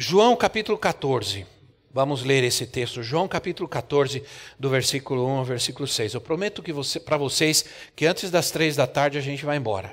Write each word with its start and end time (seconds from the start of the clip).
João 0.00 0.36
capítulo 0.36 0.78
14. 0.78 1.44
Vamos 1.92 2.22
ler 2.22 2.44
esse 2.44 2.64
texto. 2.64 3.02
João 3.02 3.26
capítulo 3.26 3.68
14, 3.68 4.22
do 4.56 4.70
versículo 4.70 5.26
1 5.26 5.30
ao 5.38 5.44
versículo 5.44 5.88
6. 5.88 6.14
Eu 6.14 6.20
prometo 6.20 6.62
que 6.62 6.72
você, 6.72 7.00
para 7.00 7.16
vocês 7.16 7.64
que 7.96 8.06
antes 8.06 8.30
das 8.30 8.52
três 8.52 8.76
da 8.76 8.86
tarde 8.86 9.18
a 9.18 9.20
gente 9.20 9.44
vai 9.44 9.56
embora. 9.56 9.92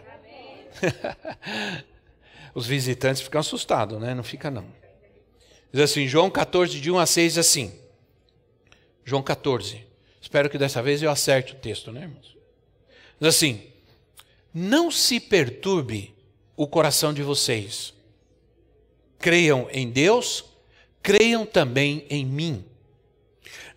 Os 2.53 2.67
visitantes 2.67 3.23
ficam 3.23 3.41
assustados, 3.41 3.99
né? 3.99 4.13
Não 4.13 4.23
fica 4.23 4.51
não. 4.51 4.67
Diz 5.73 5.81
assim, 5.81 6.07
João 6.07 6.29
14, 6.29 6.79
de 6.79 6.91
1 6.91 6.99
a 6.99 7.05
6, 7.07 7.39
assim. 7.39 7.73
João 9.03 9.23
14. 9.23 9.87
Espero 10.21 10.51
que 10.51 10.59
dessa 10.59 10.83
vez 10.83 11.01
eu 11.01 11.09
acerte 11.09 11.53
o 11.53 11.55
texto, 11.55 11.91
né, 11.91 12.01
irmãos? 12.01 12.37
Diz 13.19 13.29
assim: 13.29 13.63
Não 14.53 14.91
se 14.91 15.19
perturbe 15.19 16.13
o 16.55 16.67
coração 16.67 17.11
de 17.11 17.23
vocês 17.23 17.94
Creiam 19.19 19.67
em 19.71 19.89
Deus, 19.89 20.45
creiam 21.01 21.45
também 21.45 22.05
em 22.09 22.25
mim. 22.25 22.65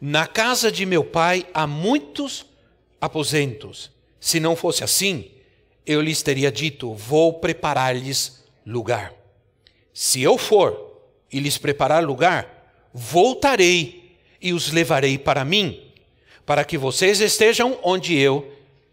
Na 0.00 0.26
casa 0.26 0.70
de 0.70 0.86
meu 0.86 1.04
pai 1.04 1.46
há 1.52 1.66
muitos 1.66 2.46
aposentos. 3.00 3.90
Se 4.20 4.38
não 4.38 4.54
fosse 4.54 4.84
assim, 4.84 5.30
eu 5.86 6.00
lhes 6.00 6.22
teria 6.22 6.52
dito: 6.52 6.94
Vou 6.94 7.34
preparar-lhes 7.34 8.44
lugar. 8.64 9.12
Se 9.92 10.22
eu 10.22 10.38
for 10.38 11.00
e 11.32 11.40
lhes 11.40 11.58
preparar 11.58 12.04
lugar, 12.04 12.70
voltarei 12.92 14.16
e 14.40 14.52
os 14.52 14.70
levarei 14.70 15.18
para 15.18 15.44
mim, 15.44 15.82
para 16.46 16.64
que 16.64 16.78
vocês 16.78 17.20
estejam 17.20 17.78
onde 17.82 18.16
eu 18.16 18.52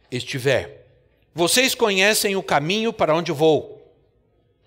estiver. 0.10 0.88
Vocês 1.34 1.76
conhecem 1.76 2.36
o 2.36 2.44
caminho 2.44 2.92
para 2.94 3.16
onde 3.16 3.32
vou. 3.32 3.94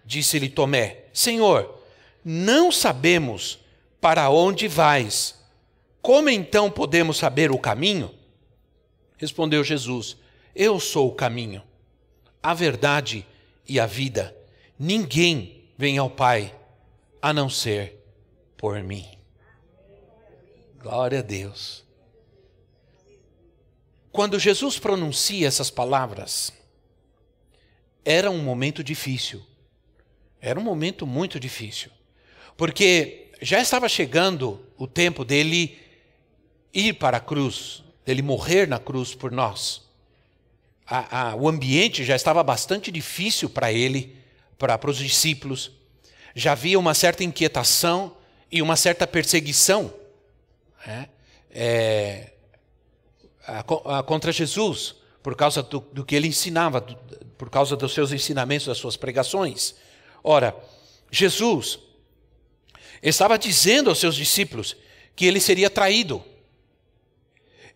Disse-lhe 0.05 0.48
Tomé: 0.48 1.05
Senhor, 1.19 1.83
não 2.24 2.70
sabemos 2.70 3.58
para 4.00 4.30
onde 4.30 4.69
vais. 4.69 5.34
Como 6.00 6.30
então 6.30 6.70
podemos 6.70 7.16
saber 7.16 7.50
o 7.50 7.58
caminho? 7.58 8.14
Respondeu 9.16 9.64
Jesus: 9.64 10.16
Eu 10.55 10.78
sou 10.78 11.08
o 11.08 11.14
caminho, 11.16 11.61
a 12.41 12.55
verdade 12.55 13.27
e 13.69 13.80
a 13.80 13.84
vida. 13.84 14.33
Ninguém 14.78 15.64
vem 15.77 15.98
ao 15.98 16.08
Pai 16.08 16.55
a 17.20 17.33
não 17.33 17.50
ser 17.50 18.00
por 18.56 18.80
mim. 18.80 19.05
Glória 20.78 21.19
a 21.19 21.22
Deus. 21.22 21.84
Quando 24.12 24.39
Jesus 24.39 24.78
pronuncia 24.78 25.48
essas 25.48 25.69
palavras, 25.69 26.52
era 28.05 28.30
um 28.30 28.39
momento 28.39 28.84
difícil. 28.84 29.48
Era 30.41 30.58
um 30.58 30.62
momento 30.62 31.06
muito 31.06 31.39
difícil 31.39 31.91
porque 32.58 33.31
já 33.41 33.61
estava 33.61 33.89
chegando 33.89 34.61
o 34.77 34.89
tempo 34.89 35.25
dele 35.25 35.78
ir 36.75 36.95
para 36.95 37.19
a 37.19 37.20
cruz, 37.20 37.84
dele 38.05 38.20
morrer 38.20 38.67
na 38.67 38.80
cruz 38.80 39.14
por 39.14 39.30
nós. 39.30 39.83
A, 40.85 41.30
a, 41.30 41.36
o 41.36 41.48
ambiente 41.48 42.05
já 42.05 42.17
estava 42.17 42.42
bastante 42.42 42.90
difícil 42.90 43.48
para 43.48 43.73
ele, 43.73 44.17
para, 44.58 44.90
os 44.90 44.98
discípulos. 44.98 45.70
Já 46.35 46.52
havia 46.52 46.79
uma 46.80 46.95
certa 46.95 47.23
inquietação 47.23 48.17
e 48.51 48.61
uma 48.61 48.74
certa 48.74 49.07
perseguição 49.07 49.95
né? 50.84 51.08
é, 51.52 52.33
a, 53.46 54.02
contra 54.02 54.33
Jesus, 54.33 54.96
por 55.23 55.36
causa 55.36 55.63
do, 55.63 55.79
do 55.92 56.05
que 56.05 56.17
ele 56.17 56.27
ensinava, 56.27 56.80
do, 56.80 56.96
por 57.36 57.48
causa 57.51 57.77
dos 57.77 57.95
seus 57.95 58.11
ensinamentos, 58.11 58.67
das 58.67 58.79
suas 58.79 58.96
pregações. 58.96 59.77
Ora, 60.30 60.55
Jesus 61.11 61.78
estava 63.02 63.39
dizendo 63.39 63.89
aos 63.89 63.98
seus 63.98 64.14
discípulos 64.14 64.77
que 65.16 65.24
ele 65.24 65.40
seria 65.40 65.70
traído. 65.70 66.22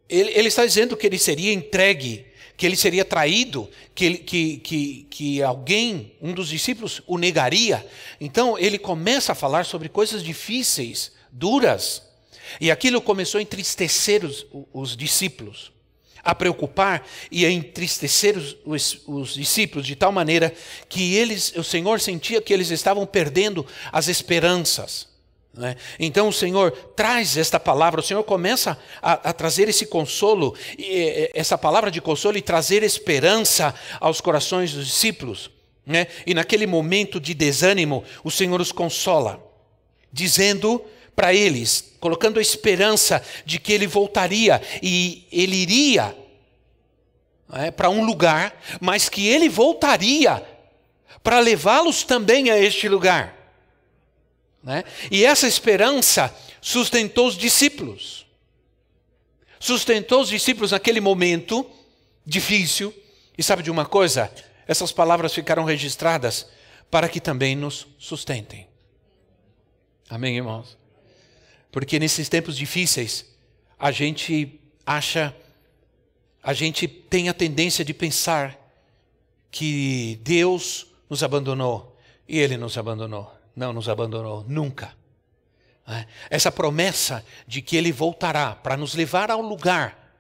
Ele, 0.06 0.30
ele 0.32 0.48
está 0.48 0.66
dizendo 0.66 0.94
que 0.94 1.06
ele 1.06 1.18
seria 1.18 1.50
entregue, 1.50 2.26
que 2.54 2.66
ele 2.66 2.76
seria 2.76 3.06
traído, 3.06 3.70
que, 3.94 4.04
ele, 4.04 4.18
que, 4.18 4.58
que, 4.58 5.06
que 5.08 5.42
alguém, 5.42 6.14
um 6.20 6.34
dos 6.34 6.50
discípulos, 6.50 7.00
o 7.06 7.16
negaria. 7.16 7.88
Então 8.20 8.58
ele 8.58 8.78
começa 8.78 9.32
a 9.32 9.34
falar 9.34 9.64
sobre 9.64 9.88
coisas 9.88 10.22
difíceis, 10.22 11.10
duras. 11.30 12.02
E 12.60 12.70
aquilo 12.70 13.00
começou 13.00 13.38
a 13.38 13.42
entristecer 13.42 14.26
os, 14.26 14.44
os 14.74 14.94
discípulos, 14.94 15.72
a 16.25 16.34
preocupar 16.34 17.06
e 17.31 17.44
a 17.44 17.50
entristecer 17.50 18.37
os, 18.37 18.56
os, 18.65 19.03
os, 19.06 19.34
discípulos 19.34 19.87
de 19.87 19.97
tal 19.97 20.12
maneira 20.12 20.55
que 20.88 21.15
eles, 21.16 21.53
o 21.56 21.65
Senhor 21.65 22.00
sentia 22.00 22.41
que 22.41 22.53
eles 22.53 22.71
estavam 22.71 23.05
perdendo 23.06 23.66
as 23.91 24.09
esperanças. 24.09 25.09
Né? 25.55 25.77
Então 25.99 26.28
o 26.28 26.32
Senhor 26.32 26.71
traz 26.97 27.37
esta 27.37 27.61
palavra, 27.61 28.00
o 28.00 28.05
Senhor 28.05 28.22
começa 28.22 28.78
a, 29.03 29.31
a 29.31 29.32
trazer 29.32 29.69
esse 29.69 29.87
consolo, 29.87 30.55
e, 30.78 31.31
essa 31.34 31.59
palavra 31.59 31.91
de 31.91 32.00
consolo 32.00 32.38
e 32.38 32.43
trazer 32.43 32.82
esperança 32.82 33.75
aos 34.00 34.21
corações 34.21 34.72
dos 34.72 34.87
discípulos. 34.87 35.50
Né? 35.84 36.06
E 36.25 36.32
naquele 36.32 36.66
momento 36.66 37.21
de 37.21 37.34
desânimo, 37.34 38.05
o 38.22 38.31
Senhor 38.31 38.61
os 38.61 38.72
consola, 38.72 39.44
dizendo 40.12 40.82
para 41.15 41.34
eles, 41.34 41.95
colocando 42.00 42.39
a 42.39 42.43
esperança 42.43 43.25
de 43.45 43.59
que 43.59 43.73
ele 43.73 43.87
voltaria 43.87 44.61
e 44.83 45.27
ele 45.31 45.56
iria 45.56 46.17
né, 47.49 47.71
para 47.71 47.91
um 47.91 48.05
lugar, 48.05 48.59
mas 48.81 49.09
que 49.09 49.28
ele 49.28 49.49
voltaria 49.49 50.43
para 51.23 51.39
levá-los 51.39 52.03
também 52.03 52.50
a 52.50 52.59
este 52.59 52.89
lugar. 52.89 53.37
Né? 54.62 54.84
E 55.11 55.25
essa 55.25 55.47
esperança 55.47 56.34
sustentou 56.61 57.27
os 57.27 57.37
discípulos. 57.37 58.27
Sustentou 59.61 60.23
os 60.23 60.29
discípulos 60.29 60.73
naquele 60.73 61.00
momento 61.00 61.69
difícil. 62.25 62.93
E 63.37 63.43
sabe 63.43 63.62
de 63.62 63.71
uma 63.71 63.87
coisa? 63.87 64.33
Essas 64.67 64.93
palavras 64.93 65.34
ficaram 65.34 65.65
registradas 65.65 66.47
para 66.91 67.09
que 67.09 67.21
também 67.21 67.55
nos 67.55 67.87
sustentem. 67.99 68.69
Amém, 70.09 70.37
irmãos? 70.37 70.81
Porque 71.72 71.99
nesses 71.99 72.28
tempos 72.28 72.56
difíceis, 72.56 73.27
a 73.77 73.91
gente 73.91 74.60
acha, 74.87 75.34
a 76.41 76.53
gente 76.53 76.87
tem 76.87 77.28
a 77.28 77.34
tendência 77.34 77.84
de 77.84 77.93
pensar 77.93 78.56
que 79.50 80.21
Deus 80.22 80.87
nos 81.11 81.25
abandonou 81.25 81.99
e 82.28 82.38
Ele 82.38 82.56
nos 82.56 82.78
abandonou 82.78 83.43
não 83.55 83.72
nos 83.72 83.88
abandonou 83.88 84.44
nunca. 84.49 84.94
É? 85.87 86.06
Essa 86.31 86.50
promessa 86.50 87.25
de 87.47 87.61
que 87.61 87.77
Ele 87.77 87.93
voltará 87.93 88.55
para 88.55 88.77
nos 88.77 88.94
levar 88.94 89.31
ao 89.31 89.41
lugar 89.41 90.16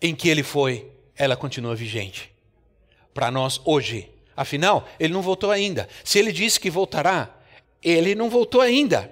em 0.00 0.14
que 0.14 0.28
Ele 0.28 0.42
foi, 0.42 0.90
ela 1.16 1.36
continua 1.36 1.74
vigente 1.74 2.32
para 3.14 3.30
nós 3.30 3.60
hoje. 3.64 4.10
Afinal, 4.36 4.86
Ele 5.00 5.12
não 5.12 5.22
voltou 5.22 5.50
ainda. 5.50 5.88
Se 6.04 6.18
Ele 6.18 6.32
disse 6.32 6.60
que 6.60 6.70
voltará, 6.70 7.34
Ele 7.82 8.14
não 8.14 8.28
voltou 8.28 8.60
ainda. 8.60 9.10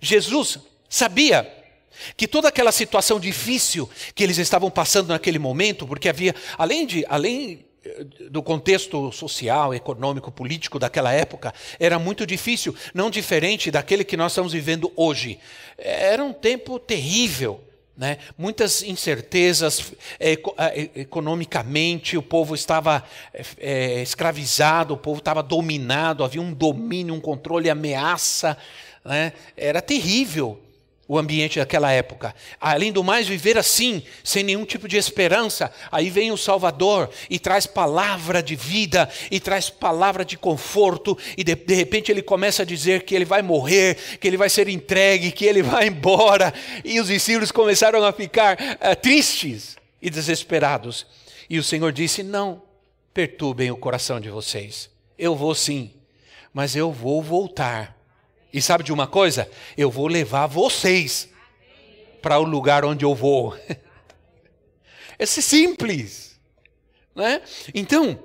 Jesus 0.00 0.58
sabia 0.88 1.54
que 2.16 2.28
toda 2.28 2.48
aquela 2.48 2.72
situação 2.72 3.18
difícil 3.18 3.88
que 4.14 4.22
eles 4.22 4.38
estavam 4.38 4.70
passando 4.70 5.08
naquele 5.08 5.38
momento, 5.38 5.86
porque 5.86 6.08
havia, 6.08 6.34
além 6.56 6.86
de, 6.86 7.04
além 7.08 7.66
do 8.30 8.42
contexto 8.42 9.10
social, 9.12 9.74
econômico, 9.74 10.30
político 10.30 10.78
daquela 10.78 11.12
época, 11.12 11.54
era 11.78 11.98
muito 11.98 12.26
difícil, 12.26 12.74
não 12.92 13.10
diferente 13.10 13.70
daquele 13.70 14.04
que 14.04 14.16
nós 14.16 14.32
estamos 14.32 14.52
vivendo 14.52 14.92
hoje. 14.96 15.38
Era 15.76 16.22
um 16.22 16.32
tempo 16.32 16.78
terrível. 16.78 17.64
Né? 17.96 18.18
Muitas 18.36 18.82
incertezas 18.82 19.92
é, 20.20 20.34
é, 20.34 20.90
economicamente, 21.00 22.16
o 22.16 22.22
povo 22.22 22.54
estava 22.54 23.02
escravizado, 24.02 24.94
o 24.94 24.98
povo 24.98 25.18
estava 25.18 25.42
dominado, 25.42 26.22
havia 26.22 26.40
um 26.40 26.52
domínio, 26.52 27.12
um 27.14 27.20
controle, 27.20 27.68
ameaça. 27.68 28.56
Né? 29.04 29.32
Era 29.56 29.82
terrível 29.82 30.60
o 31.08 31.16
ambiente 31.16 31.58
daquela 31.58 31.90
época. 31.90 32.34
Além 32.60 32.92
do 32.92 33.02
mais, 33.02 33.26
viver 33.26 33.56
assim, 33.56 34.02
sem 34.22 34.42
nenhum 34.44 34.66
tipo 34.66 34.86
de 34.86 34.98
esperança. 34.98 35.72
Aí 35.90 36.10
vem 36.10 36.30
o 36.30 36.36
Salvador 36.36 37.08
e 37.30 37.38
traz 37.38 37.66
palavra 37.66 38.42
de 38.42 38.54
vida, 38.54 39.08
e 39.30 39.40
traz 39.40 39.70
palavra 39.70 40.22
de 40.22 40.36
conforto, 40.36 41.16
e 41.34 41.42
de, 41.42 41.54
de 41.54 41.74
repente 41.74 42.12
ele 42.12 42.20
começa 42.20 42.62
a 42.62 42.66
dizer 42.66 43.04
que 43.04 43.14
ele 43.14 43.24
vai 43.24 43.40
morrer, 43.40 43.96
que 44.20 44.28
ele 44.28 44.36
vai 44.36 44.50
ser 44.50 44.68
entregue, 44.68 45.32
que 45.32 45.46
ele 45.46 45.62
vai 45.64 45.86
embora. 45.86 46.52
E 46.84 47.00
os 47.00 47.08
discípulos 47.08 47.50
começaram 47.50 48.04
a 48.04 48.12
ficar 48.12 48.58
uh, 48.60 48.94
tristes 49.00 49.78
e 50.02 50.10
desesperados. 50.10 51.06
E 51.48 51.58
o 51.58 51.64
Senhor 51.64 51.90
disse: 51.90 52.22
Não 52.22 52.62
perturbem 53.14 53.70
o 53.70 53.76
coração 53.78 54.20
de 54.20 54.28
vocês. 54.28 54.90
Eu 55.18 55.34
vou 55.34 55.54
sim, 55.54 55.90
mas 56.52 56.76
eu 56.76 56.92
vou 56.92 57.22
voltar 57.22 57.97
e 58.58 58.62
sabe 58.62 58.84
de 58.84 58.92
uma 58.92 59.06
coisa? 59.06 59.50
Eu 59.76 59.90
vou 59.90 60.06
levar 60.06 60.46
vocês 60.46 61.28
para 62.20 62.38
o 62.38 62.44
lugar 62.44 62.84
onde 62.84 63.04
eu 63.04 63.14
vou. 63.14 63.56
É 65.20 65.26
simples. 65.26 66.38
Né? 67.12 67.42
Então, 67.74 68.22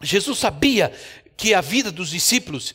Jesus 0.00 0.38
sabia 0.38 0.92
que 1.36 1.52
a 1.52 1.60
vida 1.60 1.90
dos 1.90 2.10
discípulos 2.10 2.72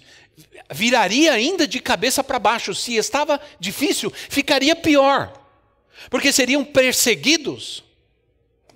viraria 0.70 1.32
ainda 1.32 1.66
de 1.66 1.80
cabeça 1.80 2.22
para 2.22 2.38
baixo. 2.38 2.76
Se 2.76 2.96
estava 2.96 3.40
difícil, 3.58 4.12
ficaria 4.12 4.76
pior. 4.76 5.32
Porque 6.10 6.34
seriam 6.34 6.66
perseguidos, 6.66 7.84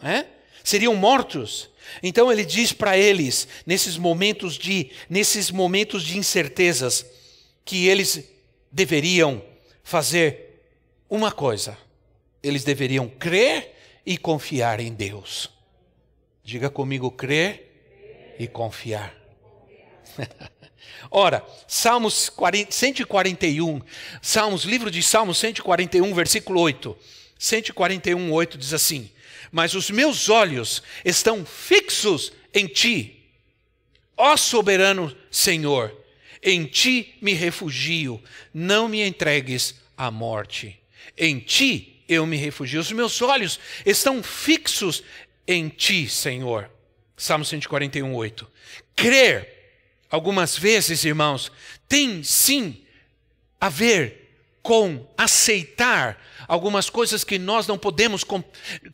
né? 0.01 0.27
seriam 0.63 0.95
mortos. 0.95 1.69
Então 2.01 2.31
ele 2.31 2.45
diz 2.45 2.73
para 2.73 2.97
eles, 2.97 3.47
nesses 3.65 3.97
momentos 3.97 4.57
de, 4.57 4.89
nesses 5.09 5.51
momentos 5.51 6.03
de 6.03 6.17
incertezas, 6.17 7.05
que 7.65 7.87
eles 7.87 8.23
deveriam 8.71 9.43
fazer 9.83 10.65
uma 11.09 11.31
coisa: 11.31 11.77
eles 12.41 12.63
deveriam 12.63 13.07
crer 13.07 13.73
e 14.05 14.17
confiar 14.17 14.79
em 14.79 14.93
Deus. 14.93 15.49
Diga 16.43 16.69
comigo, 16.69 17.09
crer 17.11 18.35
e 18.37 18.47
confiar. 18.47 19.15
Ora, 21.09 21.45
Salmos 21.67 22.29
40, 22.29 22.71
141, 22.71 23.81
Salmos, 24.21 24.63
livro 24.63 24.89
de 24.89 25.01
Salmos 25.01 25.37
141, 25.37 26.13
versículo 26.13 26.59
8. 26.59 26.97
141, 27.37 28.31
8 28.31 28.57
diz 28.57 28.73
assim: 28.73 29.09
Mas 29.51 29.73
os 29.73 29.89
meus 29.89 30.29
olhos 30.29 30.81
estão 31.05 31.45
fixos 31.45 32.33
em 32.53 32.67
ti, 32.67 33.23
ó 34.17 34.35
soberano 34.37 35.15
Senhor 35.31 36.02
em 36.43 36.65
ti 36.65 37.15
me 37.21 37.33
refugio, 37.33 38.21
não 38.53 38.87
me 38.87 39.01
entregues 39.01 39.75
à 39.97 40.11
morte. 40.11 40.79
Em 41.17 41.39
ti 41.39 42.03
eu 42.07 42.25
me 42.25 42.37
refugio. 42.37 42.81
Os 42.81 42.91
meus 42.91 43.21
olhos 43.21 43.59
estão 43.85 44.21
fixos 44.21 45.03
em 45.47 45.69
ti, 45.69 46.07
Senhor. 46.09 46.69
Salmo 47.15 47.45
141, 47.45 48.13
8. 48.13 48.51
Crer, 48.95 49.47
algumas 50.09 50.57
vezes, 50.57 51.03
irmãos, 51.05 51.51
tem 51.87 52.23
sim 52.23 52.83
a 53.59 53.69
ver 53.69 54.22
com 54.63 55.05
aceitar 55.17 56.17
algumas 56.47 56.89
coisas 56.89 57.25
que 57.25 57.37
nós 57.37 57.67
não 57.67 57.77
podemos 57.77 58.23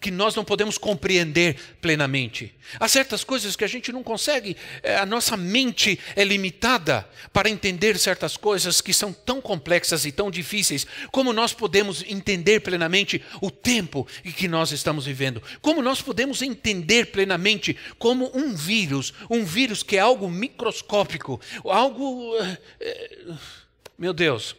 que 0.01 0.09
nós 0.09 0.33
não 0.33 0.43
podemos 0.43 0.79
compreender 0.79 1.59
plenamente. 1.79 2.55
Há 2.79 2.87
certas 2.87 3.23
coisas 3.23 3.55
que 3.55 3.63
a 3.63 3.67
gente 3.67 3.91
não 3.91 4.01
consegue, 4.01 4.57
eh, 4.81 4.97
a 4.97 5.05
nossa 5.05 5.37
mente 5.37 5.99
é 6.15 6.23
limitada 6.23 7.07
para 7.31 7.49
entender 7.49 7.99
certas 7.99 8.35
coisas 8.35 8.81
que 8.81 8.91
são 8.93 9.13
tão 9.13 9.39
complexas 9.39 10.05
e 10.05 10.11
tão 10.11 10.31
difíceis. 10.31 10.87
Como 11.11 11.31
nós 11.31 11.53
podemos 11.53 12.03
entender 12.07 12.61
plenamente 12.61 13.23
o 13.39 13.51
tempo 13.51 14.07
em 14.25 14.31
que 14.31 14.47
nós 14.47 14.71
estamos 14.71 15.05
vivendo? 15.05 15.41
Como 15.61 15.83
nós 15.83 16.01
podemos 16.01 16.41
entender 16.41 17.11
plenamente 17.11 17.77
como 17.99 18.31
um 18.35 18.55
vírus, 18.55 19.13
um 19.29 19.45
vírus 19.45 19.83
que 19.83 19.97
é 19.97 19.99
algo 19.99 20.29
microscópico, 20.29 21.39
algo 21.63 22.35
eh, 22.79 23.33
meu 23.97 24.13
Deus, 24.13 24.55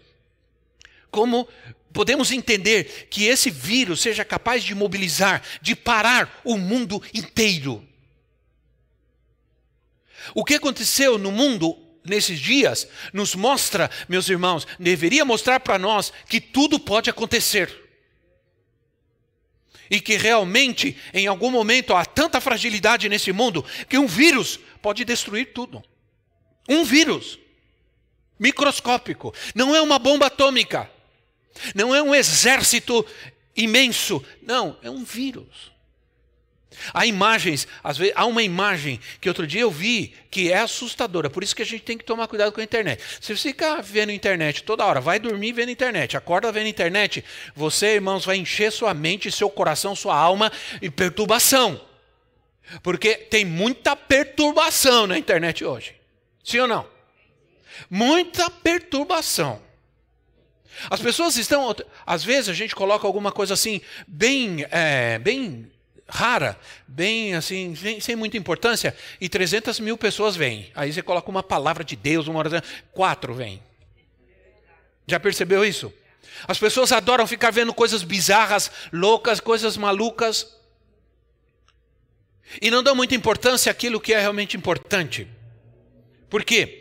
como 1.10 1.48
podemos 1.92 2.30
entender 2.30 3.08
que 3.10 3.24
esse 3.24 3.50
vírus 3.50 4.00
seja 4.00 4.24
capaz 4.24 4.62
de 4.62 4.74
mobilizar, 4.74 5.42
de 5.60 5.74
parar 5.74 6.40
o 6.44 6.56
mundo 6.56 7.02
inteiro. 7.12 7.86
O 10.34 10.44
que 10.44 10.54
aconteceu 10.54 11.18
no 11.18 11.32
mundo 11.32 11.76
nesses 12.04 12.38
dias 12.38 12.86
nos 13.12 13.34
mostra, 13.34 13.90
meus 14.08 14.28
irmãos, 14.28 14.66
deveria 14.78 15.24
mostrar 15.24 15.60
para 15.60 15.78
nós 15.78 16.12
que 16.28 16.40
tudo 16.40 16.78
pode 16.78 17.10
acontecer. 17.10 17.74
E 19.90 20.00
que 20.00 20.16
realmente, 20.16 20.96
em 21.12 21.26
algum 21.26 21.50
momento, 21.50 21.94
há 21.94 22.04
tanta 22.04 22.40
fragilidade 22.40 23.08
nesse 23.08 23.32
mundo 23.32 23.64
que 23.88 23.98
um 23.98 24.06
vírus 24.06 24.60
pode 24.80 25.04
destruir 25.04 25.52
tudo. 25.52 25.82
Um 26.68 26.84
vírus 26.84 27.38
microscópico, 28.38 29.34
não 29.54 29.74
é 29.74 29.82
uma 29.82 29.98
bomba 29.98 30.26
atômica. 30.26 30.90
Não 31.74 31.94
é 31.94 32.02
um 32.02 32.14
exército 32.14 33.04
imenso, 33.56 34.24
não, 34.42 34.76
é 34.82 34.90
um 34.90 35.04
vírus. 35.04 35.70
Há 36.94 37.04
imagens, 37.04 37.68
às 37.82 37.98
vezes, 37.98 38.14
há 38.16 38.24
uma 38.24 38.42
imagem 38.42 39.00
que 39.20 39.28
outro 39.28 39.46
dia 39.46 39.62
eu 39.62 39.70
vi 39.70 40.14
que 40.30 40.50
é 40.50 40.58
assustadora, 40.58 41.28
por 41.28 41.42
isso 41.42 41.54
que 41.54 41.62
a 41.62 41.66
gente 41.66 41.82
tem 41.82 41.98
que 41.98 42.04
tomar 42.04 42.26
cuidado 42.28 42.52
com 42.52 42.60
a 42.60 42.64
internet. 42.64 43.02
Se 43.20 43.36
você 43.36 43.50
ficar 43.50 43.82
vendo 43.82 44.12
internet 44.12 44.62
toda 44.62 44.84
hora, 44.84 45.00
vai 45.00 45.18
dormir 45.18 45.52
vendo 45.52 45.70
internet, 45.70 46.16
acorda 46.16 46.50
vendo 46.52 46.68
internet, 46.68 47.24
você, 47.54 47.94
irmãos, 47.94 48.24
vai 48.24 48.36
encher 48.36 48.72
sua 48.72 48.94
mente, 48.94 49.30
seu 49.30 49.50
coração, 49.50 49.94
sua 49.94 50.16
alma 50.16 50.50
e 50.80 50.88
perturbação. 50.88 51.80
Porque 52.82 53.16
tem 53.16 53.44
muita 53.44 53.96
perturbação 53.96 55.06
na 55.06 55.18
internet 55.18 55.64
hoje. 55.64 55.94
Sim 56.44 56.60
ou 56.60 56.68
não? 56.68 56.86
Muita 57.90 58.48
perturbação. 58.48 59.60
As 60.88 61.00
pessoas 61.00 61.36
estão. 61.36 61.74
Às 62.06 62.24
vezes 62.24 62.48
a 62.48 62.54
gente 62.54 62.74
coloca 62.74 63.06
alguma 63.06 63.32
coisa 63.32 63.54
assim, 63.54 63.80
bem, 64.06 64.66
é, 64.70 65.18
bem 65.18 65.70
rara, 66.08 66.58
bem 66.86 67.34
assim, 67.34 67.74
sem, 67.76 68.00
sem, 68.00 68.16
muita 68.16 68.36
importância, 68.36 68.94
e 69.20 69.28
300 69.28 69.80
mil 69.80 69.96
pessoas 69.96 70.36
vêm. 70.36 70.70
Aí 70.74 70.92
você 70.92 71.02
coloca 71.02 71.30
uma 71.30 71.42
palavra 71.42 71.84
de 71.84 71.96
Deus, 71.96 72.26
uma 72.26 72.38
oração, 72.38 72.60
quatro 72.92 73.34
vêm. 73.34 73.62
Já 75.06 75.18
percebeu 75.18 75.64
isso? 75.64 75.92
As 76.46 76.58
pessoas 76.58 76.92
adoram 76.92 77.26
ficar 77.26 77.50
vendo 77.50 77.74
coisas 77.74 78.02
bizarras, 78.02 78.70
loucas, 78.92 79.40
coisas 79.40 79.76
malucas. 79.76 80.56
E 82.60 82.70
não 82.70 82.82
dão 82.82 82.94
muita 82.94 83.14
importância 83.14 83.70
àquilo 83.70 84.00
que 84.00 84.12
é 84.12 84.20
realmente 84.20 84.56
importante. 84.56 85.28
Por 86.28 86.44
quê? 86.44 86.79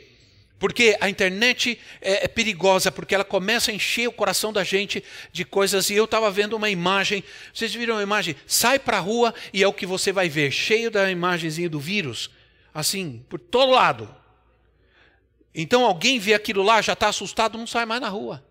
Porque 0.60 0.98
a 1.00 1.10
internet 1.10 1.80
é, 2.02 2.26
é, 2.26 2.28
perigosa, 2.28 2.92
porque 2.92 3.16
ela 3.16 3.24
começa 3.24 3.72
a 3.72 3.74
encher 3.74 4.10
o 4.10 4.12
coração 4.12 4.52
da 4.52 4.62
gente 4.62 5.02
de 5.32 5.46
coisas. 5.46 5.90
E 5.90 5.96
eu 5.96 6.04
estava 6.04 6.30
vendo 6.30 6.54
uma 6.54 6.70
imagem, 6.70 7.24
vocês 7.54 7.74
viram 7.74 7.98
a 7.98 8.04
imagem? 8.04 8.36
Sai 8.46 8.78
para 8.78 8.98
a 8.98 9.00
rua 9.00 9.34
e 9.54 9.64
é 9.64 9.68
o 9.68 9.74
que 9.74 9.86
você 9.86 10.12
vai 10.12 10.28
ver, 10.28 10.52
cheio 10.52 10.92
da 10.92 11.10
imagenzinha 11.10 11.70
do 11.70 11.80
vírus, 11.80 12.30
assim, 12.74 13.26
por 13.30 13.40
todo 13.40 13.72
lado. 13.72 14.14
Então 15.56 15.86
alguém 15.86 16.20
vê 16.20 16.34
aquilo 16.34 16.62
lá, 16.62 16.82
já 16.82 16.94
está 16.94 17.08
assustado, 17.08 17.58
não 17.58 17.66
sai 17.66 17.86
mais 17.86 18.02
na 18.02 18.10
rua. 18.10 18.44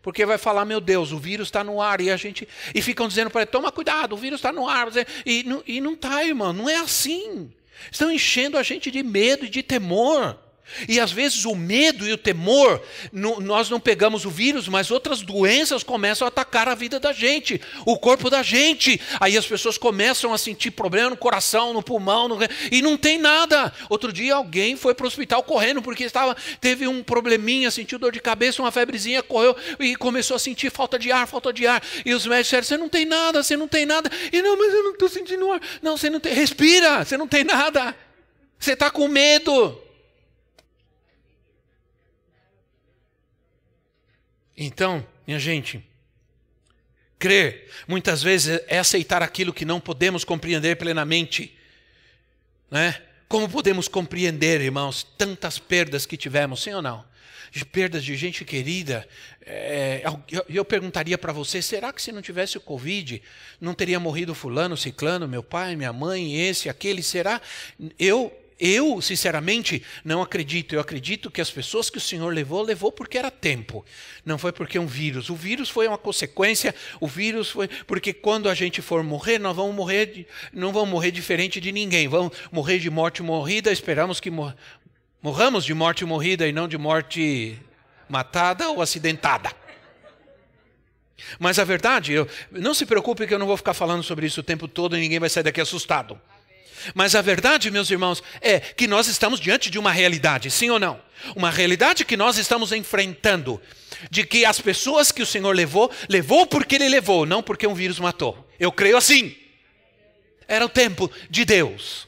Porque 0.00 0.24
vai 0.24 0.38
falar, 0.38 0.64
meu 0.64 0.80
Deus, 0.80 1.12
o 1.12 1.18
vírus 1.18 1.48
está 1.48 1.62
no 1.62 1.82
ar, 1.82 2.00
e 2.00 2.10
a 2.10 2.16
gente. 2.16 2.48
E 2.74 2.80
ficam 2.80 3.08
dizendo 3.08 3.28
para 3.28 3.42
ele, 3.42 3.50
toma 3.50 3.72
cuidado, 3.72 4.14
o 4.14 4.16
vírus 4.16 4.38
está 4.38 4.52
no 4.52 4.68
ar. 4.68 4.88
E, 5.26 5.44
e 5.66 5.80
não 5.80 5.94
está, 5.94 6.24
irmão, 6.24 6.52
não 6.52 6.68
é 6.68 6.76
assim. 6.76 7.52
Estão 7.90 8.10
enchendo 8.10 8.56
a 8.56 8.62
gente 8.62 8.90
de 8.90 9.02
medo 9.02 9.44
e 9.44 9.50
de 9.50 9.62
temor. 9.62 10.45
E 10.88 11.00
às 11.00 11.12
vezes 11.12 11.44
o 11.44 11.54
medo 11.54 12.06
e 12.06 12.12
o 12.12 12.18
temor, 12.18 12.82
no, 13.12 13.40
nós 13.40 13.70
não 13.70 13.80
pegamos 13.80 14.24
o 14.24 14.30
vírus, 14.30 14.68
mas 14.68 14.90
outras 14.90 15.22
doenças 15.22 15.82
começam 15.82 16.26
a 16.26 16.28
atacar 16.28 16.68
a 16.68 16.74
vida 16.74 17.00
da 17.00 17.12
gente, 17.12 17.60
o 17.84 17.96
corpo 17.98 18.28
da 18.28 18.42
gente. 18.42 19.00
Aí 19.20 19.36
as 19.36 19.46
pessoas 19.46 19.78
começam 19.78 20.34
a 20.34 20.38
sentir 20.38 20.72
problema 20.72 21.10
no 21.10 21.16
coração, 21.16 21.72
no 21.72 21.82
pulmão, 21.82 22.28
no, 22.28 22.38
e 22.70 22.82
não 22.82 22.96
tem 22.96 23.18
nada. 23.18 23.72
Outro 23.88 24.12
dia 24.12 24.34
alguém 24.34 24.76
foi 24.76 24.94
para 24.94 25.04
o 25.04 25.06
hospital 25.06 25.42
correndo 25.42 25.80
porque 25.80 26.04
estava 26.04 26.36
teve 26.60 26.86
um 26.86 27.02
probleminha, 27.02 27.70
sentiu 27.70 27.98
dor 27.98 28.12
de 28.12 28.20
cabeça, 28.20 28.60
uma 28.60 28.72
febrezinha, 28.72 29.22
correu 29.22 29.56
e 29.78 29.96
começou 29.96 30.36
a 30.36 30.38
sentir 30.38 30.70
falta 30.70 30.98
de 30.98 31.10
ar, 31.10 31.26
falta 31.26 31.52
de 31.52 31.66
ar. 31.66 31.82
E 32.04 32.12
os 32.12 32.26
médicos 32.26 32.46
disseram: 32.46 32.64
você 32.64 32.76
não 32.76 32.88
tem 32.88 33.04
nada, 33.04 33.42
você 33.42 33.56
não 33.56 33.68
tem 33.68 33.86
nada. 33.86 34.10
E 34.32 34.42
não, 34.42 34.58
mas 34.58 34.74
eu 34.74 34.82
não 34.82 34.92
estou 34.92 35.08
sentindo 35.08 35.50
ar. 35.52 35.60
Não, 35.80 35.96
você 35.96 36.10
não 36.10 36.20
tem. 36.20 36.34
Respira, 36.34 37.04
você 37.04 37.16
não 37.16 37.26
tem 37.26 37.44
nada. 37.44 37.94
Você 38.58 38.72
está 38.72 38.90
com 38.90 39.06
medo. 39.08 39.85
Então, 44.56 45.06
minha 45.26 45.38
gente, 45.38 45.84
crer 47.18 47.70
muitas 47.86 48.22
vezes 48.22 48.60
é 48.68 48.78
aceitar 48.78 49.22
aquilo 49.22 49.52
que 49.52 49.64
não 49.64 49.80
podemos 49.80 50.24
compreender 50.24 50.76
plenamente, 50.76 51.56
né? 52.70 53.02
Como 53.28 53.48
podemos 53.48 53.88
compreender, 53.88 54.60
irmãos, 54.60 55.04
tantas 55.18 55.58
perdas 55.58 56.06
que 56.06 56.16
tivemos, 56.16 56.62
sim 56.62 56.72
ou 56.72 56.80
não? 56.80 57.04
De 57.50 57.64
perdas 57.64 58.04
de 58.04 58.16
gente 58.16 58.44
querida. 58.44 59.06
É, 59.44 60.02
eu 60.48 60.64
perguntaria 60.64 61.18
para 61.18 61.32
você: 61.32 61.60
será 61.60 61.92
que 61.92 62.00
se 62.00 62.12
não 62.12 62.22
tivesse 62.22 62.56
o 62.56 62.60
Covid, 62.60 63.20
não 63.60 63.74
teria 63.74 63.98
morrido 63.98 64.34
Fulano, 64.34 64.76
Ciclano, 64.76 65.26
meu 65.26 65.42
pai, 65.42 65.74
minha 65.74 65.92
mãe, 65.92 66.40
esse, 66.48 66.68
aquele? 66.68 67.02
Será? 67.02 67.40
Eu 67.98 68.32
eu, 68.58 69.00
sinceramente, 69.02 69.82
não 70.04 70.22
acredito. 70.22 70.74
Eu 70.74 70.80
acredito 70.80 71.30
que 71.30 71.40
as 71.40 71.50
pessoas 71.50 71.90
que 71.90 71.98
o 71.98 72.00
Senhor 72.00 72.32
levou, 72.32 72.62
levou 72.62 72.90
porque 72.90 73.18
era 73.18 73.30
tempo. 73.30 73.84
Não 74.24 74.38
foi 74.38 74.52
porque 74.52 74.78
um 74.78 74.86
vírus. 74.86 75.28
O 75.28 75.34
vírus 75.34 75.68
foi 75.68 75.86
uma 75.86 75.98
consequência. 75.98 76.74
O 76.98 77.06
vírus 77.06 77.50
foi 77.50 77.68
porque 77.86 78.12
quando 78.12 78.48
a 78.48 78.54
gente 78.54 78.80
for 78.80 79.02
morrer, 79.02 79.38
nós 79.38 79.54
vamos 79.54 79.74
morrer, 79.74 80.06
de, 80.06 80.26
não 80.52 80.72
vamos 80.72 80.88
morrer 80.88 81.10
diferente 81.10 81.60
de 81.60 81.70
ninguém. 81.70 82.08
Vamos 82.08 82.32
morrer 82.50 82.78
de 82.78 82.88
morte 82.88 83.22
morrida. 83.22 83.70
Esperamos 83.70 84.20
que 84.20 84.30
mor 84.30 84.54
morramos 85.22 85.64
de 85.64 85.74
morte 85.74 86.04
morrida 86.04 86.46
e 86.46 86.52
não 86.52 86.68
de 86.68 86.78
morte 86.78 87.58
matada 88.08 88.68
ou 88.70 88.80
acidentada. 88.80 89.50
Mas 91.38 91.58
a 91.58 91.64
verdade, 91.64 92.12
eu, 92.12 92.28
não 92.50 92.72
se 92.72 92.86
preocupe 92.86 93.26
que 93.26 93.34
eu 93.34 93.38
não 93.38 93.46
vou 93.46 93.56
ficar 93.56 93.74
falando 93.74 94.02
sobre 94.02 94.26
isso 94.26 94.40
o 94.40 94.44
tempo 94.44 94.68
todo 94.68 94.96
e 94.96 95.00
ninguém 95.00 95.18
vai 95.18 95.28
sair 95.28 95.42
daqui 95.42 95.60
assustado. 95.60 96.20
Mas 96.94 97.14
a 97.14 97.22
verdade, 97.22 97.70
meus 97.70 97.90
irmãos, 97.90 98.22
é 98.40 98.60
que 98.60 98.86
nós 98.86 99.06
estamos 99.06 99.40
diante 99.40 99.70
de 99.70 99.78
uma 99.78 99.92
realidade, 99.92 100.50
sim 100.50 100.70
ou 100.70 100.78
não? 100.78 101.00
Uma 101.34 101.50
realidade 101.50 102.04
que 102.04 102.16
nós 102.16 102.38
estamos 102.38 102.72
enfrentando, 102.72 103.60
de 104.10 104.24
que 104.24 104.44
as 104.44 104.60
pessoas 104.60 105.10
que 105.10 105.22
o 105.22 105.26
Senhor 105.26 105.54
levou, 105.54 105.90
levou 106.08 106.46
porque 106.46 106.76
Ele 106.76 106.88
levou, 106.88 107.26
não 107.26 107.42
porque 107.42 107.66
um 107.66 107.74
vírus 107.74 107.98
matou. 107.98 108.48
Eu 108.58 108.70
creio 108.70 108.96
assim. 108.96 109.34
Era 110.48 110.64
o 110.64 110.68
tempo 110.68 111.10
de 111.28 111.44
Deus. 111.44 112.06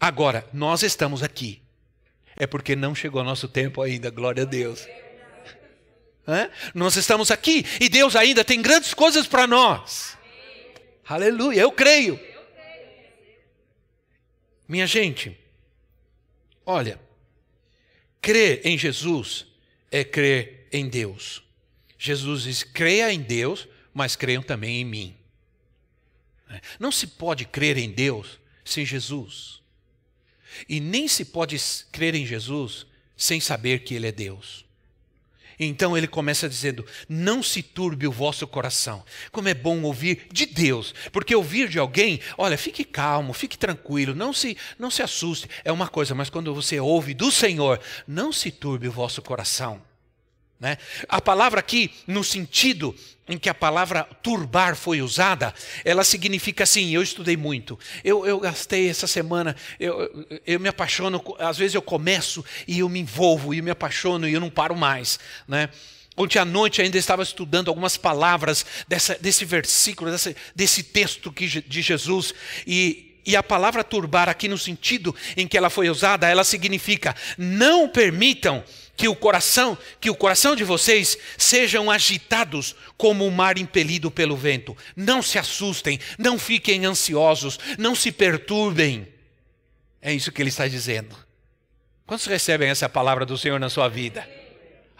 Agora, 0.00 0.46
nós 0.52 0.82
estamos 0.82 1.22
aqui. 1.22 1.62
É 2.36 2.46
porque 2.46 2.74
não 2.74 2.94
chegou 2.94 3.22
nosso 3.22 3.48
tempo 3.48 3.82
ainda, 3.82 4.10
glória 4.10 4.44
a 4.44 4.46
Deus. 4.46 4.86
É? 6.26 6.48
Nós 6.74 6.96
estamos 6.96 7.30
aqui 7.30 7.66
e 7.80 7.88
Deus 7.88 8.14
ainda 8.14 8.44
tem 8.44 8.62
grandes 8.62 8.94
coisas 8.94 9.26
para 9.26 9.46
nós. 9.46 10.16
Aleluia, 11.06 11.62
eu 11.62 11.72
creio. 11.72 12.20
Minha 14.70 14.86
gente, 14.86 15.36
olha, 16.64 17.00
crer 18.22 18.64
em 18.64 18.78
Jesus 18.78 19.44
é 19.90 20.04
crer 20.04 20.68
em 20.70 20.88
Deus. 20.88 21.42
Jesus 21.98 22.44
diz: 22.44 22.62
creia 22.62 23.12
em 23.12 23.20
Deus, 23.20 23.66
mas 23.92 24.14
creiam 24.14 24.44
também 24.44 24.80
em 24.80 24.84
mim. 24.84 25.16
Não 26.78 26.92
se 26.92 27.08
pode 27.08 27.44
crer 27.46 27.78
em 27.78 27.90
Deus 27.90 28.38
sem 28.64 28.86
Jesus. 28.86 29.60
E 30.68 30.78
nem 30.78 31.08
se 31.08 31.24
pode 31.24 31.56
crer 31.90 32.14
em 32.14 32.24
Jesus 32.24 32.86
sem 33.16 33.40
saber 33.40 33.80
que 33.80 33.96
Ele 33.96 34.06
é 34.06 34.12
Deus. 34.12 34.64
Então 35.60 35.96
ele 35.96 36.08
começa 36.08 36.48
dizendo: 36.48 36.86
Não 37.06 37.42
se 37.42 37.62
turbe 37.62 38.06
o 38.06 38.12
vosso 38.12 38.46
coração. 38.46 39.04
Como 39.30 39.48
é 39.48 39.54
bom 39.54 39.82
ouvir 39.82 40.26
de 40.32 40.46
Deus, 40.46 40.94
porque 41.12 41.36
ouvir 41.36 41.68
de 41.68 41.78
alguém, 41.78 42.18
olha, 42.38 42.56
fique 42.56 42.82
calmo, 42.82 43.34
fique 43.34 43.58
tranquilo, 43.58 44.14
não 44.14 44.32
se, 44.32 44.56
não 44.78 44.90
se 44.90 45.02
assuste. 45.02 45.48
É 45.62 45.70
uma 45.70 45.86
coisa, 45.86 46.14
mas 46.14 46.30
quando 46.30 46.54
você 46.54 46.80
ouve 46.80 47.12
do 47.12 47.30
Senhor, 47.30 47.78
não 48.08 48.32
se 48.32 48.50
turbe 48.50 48.88
o 48.88 48.92
vosso 48.92 49.20
coração. 49.20 49.89
Né? 50.60 50.76
A 51.08 51.22
palavra 51.22 51.58
aqui, 51.58 51.90
no 52.06 52.22
sentido 52.22 52.94
em 53.26 53.38
que 53.38 53.48
a 53.48 53.54
palavra 53.54 54.04
turbar 54.22 54.76
foi 54.76 55.00
usada, 55.00 55.54
ela 55.84 56.04
significa 56.04 56.64
assim. 56.64 56.90
Eu 56.90 57.02
estudei 57.02 57.36
muito. 57.36 57.78
Eu, 58.04 58.26
eu 58.26 58.38
gastei 58.38 58.90
essa 58.90 59.06
semana. 59.06 59.56
Eu, 59.78 60.26
eu 60.46 60.60
me 60.60 60.68
apaixono. 60.68 61.22
Às 61.38 61.56
vezes 61.56 61.74
eu 61.74 61.82
começo 61.82 62.44
e 62.68 62.80
eu 62.80 62.88
me 62.88 63.00
envolvo 63.00 63.54
e 63.54 63.58
eu 63.58 63.64
me 63.64 63.70
apaixono 63.70 64.28
e 64.28 64.34
eu 64.34 64.40
não 64.40 64.50
paro 64.50 64.76
mais. 64.76 65.18
Né? 65.48 65.70
Ontem 66.16 66.38
à 66.38 66.44
noite 66.44 66.82
ainda 66.82 66.98
estava 66.98 67.22
estudando 67.22 67.68
algumas 67.68 67.96
palavras 67.96 68.66
dessa, 68.86 69.16
desse 69.18 69.46
versículo, 69.46 70.10
desse, 70.10 70.36
desse 70.54 70.82
texto 70.82 71.32
que, 71.32 71.46
de 71.46 71.80
Jesus. 71.80 72.34
E, 72.66 73.16
e 73.24 73.34
a 73.36 73.42
palavra 73.42 73.82
turbar 73.82 74.28
aqui 74.28 74.48
no 74.48 74.58
sentido 74.58 75.14
em 75.36 75.46
que 75.46 75.56
ela 75.56 75.70
foi 75.70 75.88
usada, 75.88 76.28
ela 76.28 76.44
significa 76.44 77.14
não 77.38 77.88
permitam 77.88 78.62
que 79.00 79.08
o 79.08 79.16
coração, 79.16 79.78
que 79.98 80.10
o 80.10 80.14
coração 80.14 80.54
de 80.54 80.62
vocês 80.62 81.16
sejam 81.38 81.90
agitados 81.90 82.76
como 82.98 83.26
o 83.26 83.30
mar 83.30 83.56
impelido 83.56 84.10
pelo 84.10 84.36
vento. 84.36 84.76
Não 84.94 85.22
se 85.22 85.38
assustem, 85.38 85.98
não 86.18 86.38
fiquem 86.38 86.84
ansiosos, 86.84 87.58
não 87.78 87.94
se 87.94 88.12
perturbem. 88.12 89.08
É 90.02 90.12
isso 90.12 90.30
que 90.30 90.42
ele 90.42 90.50
está 90.50 90.68
dizendo. 90.68 91.16
Quantos 92.06 92.26
recebem 92.26 92.68
essa 92.68 92.90
palavra 92.90 93.24
do 93.24 93.38
Senhor 93.38 93.58
na 93.58 93.70
sua 93.70 93.88
vida? 93.88 94.28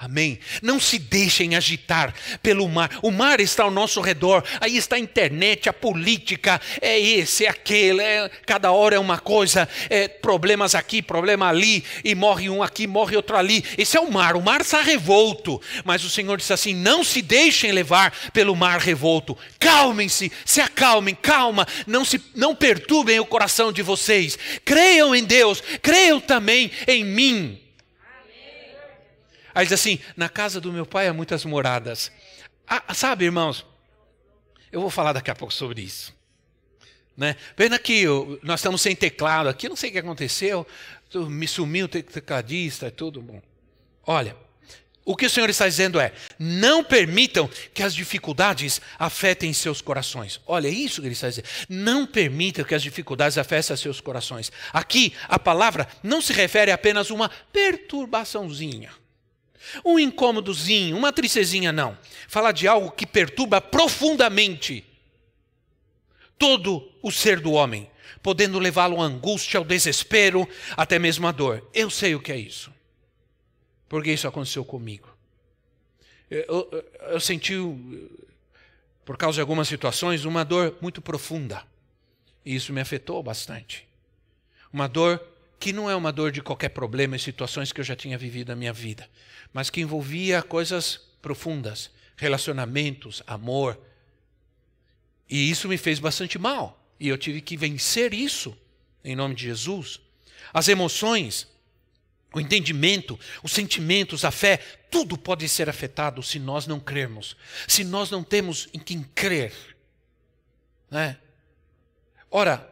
Amém? 0.03 0.39
Não 0.63 0.81
se 0.81 0.99
deixem 0.99 1.55
agitar 1.55 2.15
pelo 2.43 2.67
mar. 2.67 2.91
O 3.03 3.11
mar 3.11 3.39
está 3.39 3.65
ao 3.65 3.71
nosso 3.71 4.01
redor. 4.01 4.43
Aí 4.59 4.79
está 4.79 4.97
a 4.97 4.99
internet, 4.99 5.69
a 5.69 5.75
política, 5.75 6.59
é 6.81 6.99
esse, 6.99 7.45
é 7.45 7.51
aquele. 7.51 8.01
É, 8.01 8.31
cada 8.47 8.73
hora 8.73 8.97
é 8.97 8.99
uma 8.99 9.19
coisa. 9.19 9.69
É, 9.91 10.09
problemas 10.09 10.75
aqui, 10.75 11.03
problema 11.03 11.51
ali. 11.51 11.85
E 12.03 12.15
morre 12.15 12.49
um 12.49 12.63
aqui, 12.63 12.87
morre 12.87 13.15
outro 13.15 13.37
ali. 13.37 13.63
Esse 13.77 13.99
é 13.99 14.01
o 14.01 14.11
mar. 14.11 14.37
O 14.37 14.41
mar 14.41 14.63
está 14.63 14.81
revolto. 14.81 15.61
Mas 15.85 16.03
o 16.03 16.09
Senhor 16.09 16.39
disse 16.39 16.55
assim: 16.55 16.75
não 16.75 17.05
se 17.05 17.21
deixem 17.21 17.71
levar 17.71 18.11
pelo 18.33 18.57
mar 18.57 18.81
revolto. 18.81 19.37
Calmem-se, 19.59 20.33
se 20.47 20.63
acalmem, 20.63 21.15
calma. 21.15 21.69
Não, 21.87 22.07
se, 22.07 22.19
não 22.35 22.55
perturbem 22.55 23.21
o 23.21 23.27
coração 23.27 23.71
de 23.71 23.83
vocês. 23.83 24.39
Creiam 24.65 25.15
em 25.15 25.25
Deus, 25.25 25.63
creiam 25.83 26.19
também 26.19 26.71
em 26.89 27.05
mim. 27.05 27.61
Aí 29.55 29.65
diz 29.65 29.73
assim: 29.73 29.99
na 30.17 30.29
casa 30.29 30.61
do 30.61 30.73
meu 30.73 30.87
pai 30.87 31.09
há 31.09 31.13
muitas 31.13 31.45
moradas. 31.45 32.11
Ah, 32.67 32.95
sabe, 32.95 33.25
irmãos, 33.25 33.67
eu 34.71 34.81
vou 34.81 34.91
falar 34.91 35.13
daqui 35.13 35.31
a 35.31 35.35
pouco 35.35 35.53
sobre 35.53 35.83
isso. 35.83 36.15
Né? 37.17 37.37
Pena 37.57 37.79
que 37.79 38.05
nós 38.43 38.61
estamos 38.61 38.81
sem 38.81 38.95
teclado 38.95 39.49
aqui, 39.49 39.69
não 39.69 39.77
sei 39.77 39.91
o 39.91 39.93
que 39.93 39.99
aconteceu, 39.99 40.67
me 41.15 41.47
sumiu 41.47 41.87
o 41.87 41.89
tecladista 41.89 42.87
e 42.87 42.91
tudo. 42.91 43.21
Bom, 43.21 43.43
olha, 44.07 44.37
o 45.05 45.17
que 45.17 45.27
o 45.27 45.31
Senhor 45.31 45.51
está 45.51 45.67
dizendo 45.67 45.99
é: 45.99 46.13
não 46.39 46.85
permitam 46.85 47.51
que 47.75 47.83
as 47.83 47.95
dificuldades 47.95 48.81
afetem 48.99 49.53
seus 49.53 49.81
corações. 49.81 50.41
Olha, 50.47 50.69
é 50.69 50.71
isso 50.71 51.01
que 51.01 51.09
ele 51.09 51.15
está 51.15 51.29
dizendo. 51.29 51.49
Não 51.69 52.07
permitam 52.07 52.65
que 52.65 52.75
as 52.75 52.83
dificuldades 52.83 53.37
afetem 53.37 53.77
seus 53.77 54.01
corações. 54.01 54.53
Aqui, 54.73 55.13
a 55.29 55.39
palavra 55.39 55.89
não 56.03 56.23
se 56.23 56.33
refere 56.33 56.71
a 56.71 56.75
apenas 56.75 57.11
uma 57.11 57.29
perturbaçãozinha. 57.53 59.00
Um 59.85 59.99
incômodozinho, 59.99 60.97
uma 60.97 61.13
tristezinha, 61.13 61.73
não. 61.73 61.97
Fala 62.29 62.53
de 62.53 62.67
algo 62.67 62.91
que 62.91 63.07
perturba 63.07 63.61
profundamente 63.61 64.85
todo 66.39 66.91
o 67.03 67.13
ser 67.13 67.39
do 67.39 67.53
homem, 67.53 67.89
podendo 68.23 68.59
levá-lo 68.59 69.01
à 69.01 69.05
angústia, 69.05 69.59
ao 69.59 69.65
desespero, 69.65 70.49
até 70.77 70.99
mesmo 70.99 71.27
à 71.27 71.33
dor. 71.33 71.69
Eu 71.75 71.91
sei 71.91 72.15
o 72.15 72.21
que 72.21 72.33
é 72.33 72.37
isso, 72.37 72.73
porque 73.89 74.13
isso 74.13 74.27
aconteceu 74.27 74.65
comigo. 74.65 75.09
Eu, 76.31 76.45
eu, 76.49 76.85
eu 77.13 77.21
senti, 77.21 77.55
por 79.05 79.17
causa 79.17 79.37
de 79.37 79.41
algumas 79.41 79.69
situações, 79.69 80.25
uma 80.25 80.45
dor 80.45 80.77
muito 80.81 81.03
profunda, 81.03 81.63
e 82.45 82.55
isso 82.55 82.73
me 82.73 82.81
afetou 82.81 83.23
bastante. 83.23 83.87
Uma 84.73 84.89
dor 84.89 85.21
que 85.61 85.75
não 85.75 85.91
é 85.91 85.95
uma 85.95 86.11
dor 86.11 86.33
de 86.33 86.41
qualquer 86.41 86.71
problema 86.71 87.15
e 87.15 87.19
situações 87.19 87.71
que 87.71 87.81
eu 87.81 87.85
já 87.85 87.95
tinha 87.95 88.17
vivido 88.17 88.49
na 88.49 88.57
minha 88.57 88.73
vida, 88.73 89.09
mas 89.53 89.69
que 89.69 89.83
envolvia 89.83 90.43
coisas 90.43 90.99
profundas, 91.21 91.91
relacionamentos, 92.17 93.23
amor. 93.27 93.79
E 95.29 95.51
isso 95.51 95.69
me 95.69 95.77
fez 95.77 95.99
bastante 95.99 96.39
mal, 96.39 96.83
e 96.99 97.09
eu 97.09 97.19
tive 97.19 97.43
que 97.43 97.59
vencer 97.59 98.15
isso 98.15 98.57
em 99.05 99.15
nome 99.15 99.35
de 99.35 99.45
Jesus. 99.45 100.01
As 100.51 100.67
emoções, 100.67 101.47
o 102.33 102.41
entendimento, 102.41 103.21
os 103.43 103.53
sentimentos, 103.53 104.25
a 104.25 104.31
fé, 104.31 104.57
tudo 104.91 105.19
pode 105.19 105.47
ser 105.47 105.69
afetado 105.69 106.23
se 106.23 106.39
nós 106.39 106.67
não 106.67 106.81
crermos, 106.81 107.37
se 107.69 107.85
nós 107.85 108.11
não 108.11 108.25
temos 108.25 108.67
em 108.73 108.79
quem 108.79 109.03
crer. 109.15 109.53
Né? 110.91 111.19
Ora, 112.31 112.67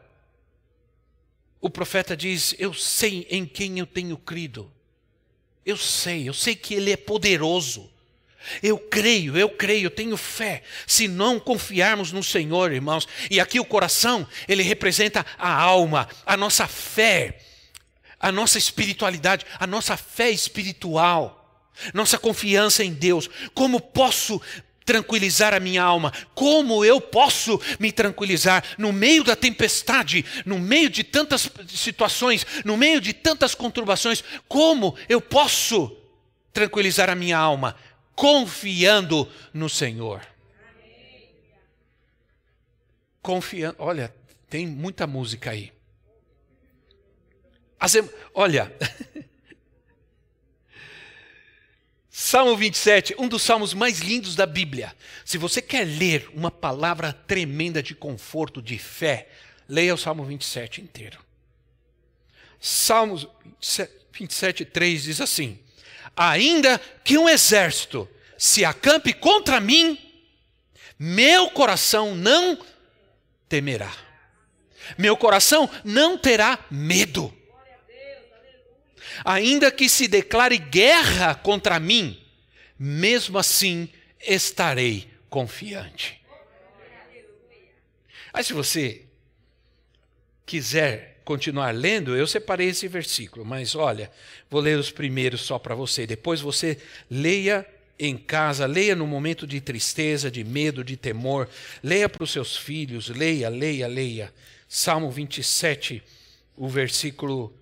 o 1.60 1.68
profeta 1.68 2.16
diz: 2.16 2.54
Eu 2.58 2.72
sei 2.72 3.26
em 3.30 3.44
quem 3.44 3.78
eu 3.78 3.86
tenho 3.86 4.16
crido. 4.16 4.70
Eu 5.64 5.76
sei, 5.76 6.28
eu 6.28 6.34
sei 6.34 6.54
que 6.54 6.74
Ele 6.74 6.92
é 6.92 6.96
poderoso. 6.96 7.90
Eu 8.62 8.78
creio, 8.78 9.36
eu 9.36 9.50
creio, 9.50 9.86
eu 9.86 9.90
tenho 9.90 10.16
fé. 10.16 10.62
Se 10.86 11.08
não 11.08 11.38
confiarmos 11.38 12.12
no 12.12 12.22
Senhor, 12.22 12.72
irmãos, 12.72 13.06
e 13.30 13.40
aqui 13.40 13.58
o 13.60 13.64
coração, 13.64 14.26
ele 14.46 14.62
representa 14.62 15.26
a 15.36 15.52
alma, 15.52 16.08
a 16.24 16.36
nossa 16.36 16.66
fé, 16.66 17.40
a 18.18 18.32
nossa 18.32 18.56
espiritualidade, 18.56 19.44
a 19.58 19.66
nossa 19.66 19.96
fé 19.96 20.30
espiritual, 20.30 21.68
nossa 21.92 22.16
confiança 22.16 22.82
em 22.82 22.92
Deus. 22.92 23.28
Como 23.52 23.80
posso 23.80 24.40
tranquilizar 24.88 25.52
a 25.52 25.60
minha 25.60 25.82
alma. 25.82 26.10
Como 26.34 26.82
eu 26.82 26.98
posso 26.98 27.60
me 27.78 27.92
tranquilizar 27.92 28.64
no 28.78 28.90
meio 28.90 29.22
da 29.22 29.36
tempestade, 29.36 30.24
no 30.46 30.58
meio 30.58 30.88
de 30.88 31.04
tantas 31.04 31.50
situações, 31.68 32.46
no 32.64 32.74
meio 32.74 32.98
de 32.98 33.12
tantas 33.12 33.54
conturbações? 33.54 34.24
Como 34.48 34.96
eu 35.06 35.20
posso 35.20 35.94
tranquilizar 36.54 37.10
a 37.10 37.14
minha 37.14 37.36
alma? 37.36 37.76
Confiando 38.14 39.30
no 39.52 39.68
Senhor. 39.68 40.26
Confiando. 43.20 43.76
Olha, 43.78 44.14
tem 44.48 44.66
muita 44.66 45.06
música 45.06 45.50
aí. 45.50 45.70
As, 47.78 47.94
olha. 48.32 48.74
Salmo 52.20 52.56
27, 52.56 53.14
um 53.16 53.28
dos 53.28 53.42
salmos 53.42 53.72
mais 53.72 54.00
lindos 54.00 54.34
da 54.34 54.44
Bíblia. 54.44 54.92
Se 55.24 55.38
você 55.38 55.62
quer 55.62 55.84
ler 55.84 56.28
uma 56.34 56.50
palavra 56.50 57.12
tremenda 57.12 57.80
de 57.80 57.94
conforto, 57.94 58.60
de 58.60 58.76
fé, 58.76 59.28
leia 59.68 59.94
o 59.94 59.96
Salmo 59.96 60.24
27 60.24 60.80
inteiro. 60.80 61.16
Salmos 62.58 63.28
27, 64.12 64.64
3 64.64 65.04
diz 65.04 65.20
assim: 65.20 65.60
Ainda 66.16 66.80
que 67.04 67.16
um 67.16 67.28
exército 67.28 68.08
se 68.36 68.64
acampe 68.64 69.12
contra 69.12 69.60
mim, 69.60 69.96
meu 70.98 71.48
coração 71.50 72.16
não 72.16 72.58
temerá. 73.48 73.94
Meu 74.98 75.16
coração 75.16 75.70
não 75.84 76.18
terá 76.18 76.58
medo 76.68 77.32
ainda 79.24 79.70
que 79.70 79.88
se 79.88 80.08
declare 80.08 80.58
guerra 80.58 81.34
contra 81.34 81.78
mim, 81.78 82.20
mesmo 82.78 83.38
assim 83.38 83.88
estarei 84.20 85.08
confiante. 85.28 86.20
Aí, 88.32 88.44
se 88.44 88.52
você 88.52 89.02
quiser 90.46 91.20
continuar 91.24 91.74
lendo, 91.74 92.16
eu 92.16 92.26
separei 92.26 92.68
esse 92.68 92.88
versículo, 92.88 93.44
mas 93.44 93.74
olha, 93.74 94.10
vou 94.48 94.60
ler 94.60 94.78
os 94.78 94.90
primeiros 94.90 95.42
só 95.42 95.58
para 95.58 95.74
você, 95.74 96.06
depois 96.06 96.40
você 96.40 96.78
leia 97.10 97.66
em 97.98 98.16
casa, 98.16 98.64
leia 98.64 98.94
no 98.94 99.06
momento 99.06 99.46
de 99.46 99.60
tristeza, 99.60 100.30
de 100.30 100.44
medo, 100.44 100.84
de 100.84 100.96
temor, 100.96 101.48
leia 101.82 102.08
para 102.08 102.22
os 102.22 102.30
seus 102.30 102.56
filhos, 102.56 103.08
leia, 103.08 103.48
leia, 103.48 103.86
leia. 103.86 104.32
Salmo 104.68 105.10
27, 105.10 106.02
o 106.56 106.68
versículo 106.68 107.52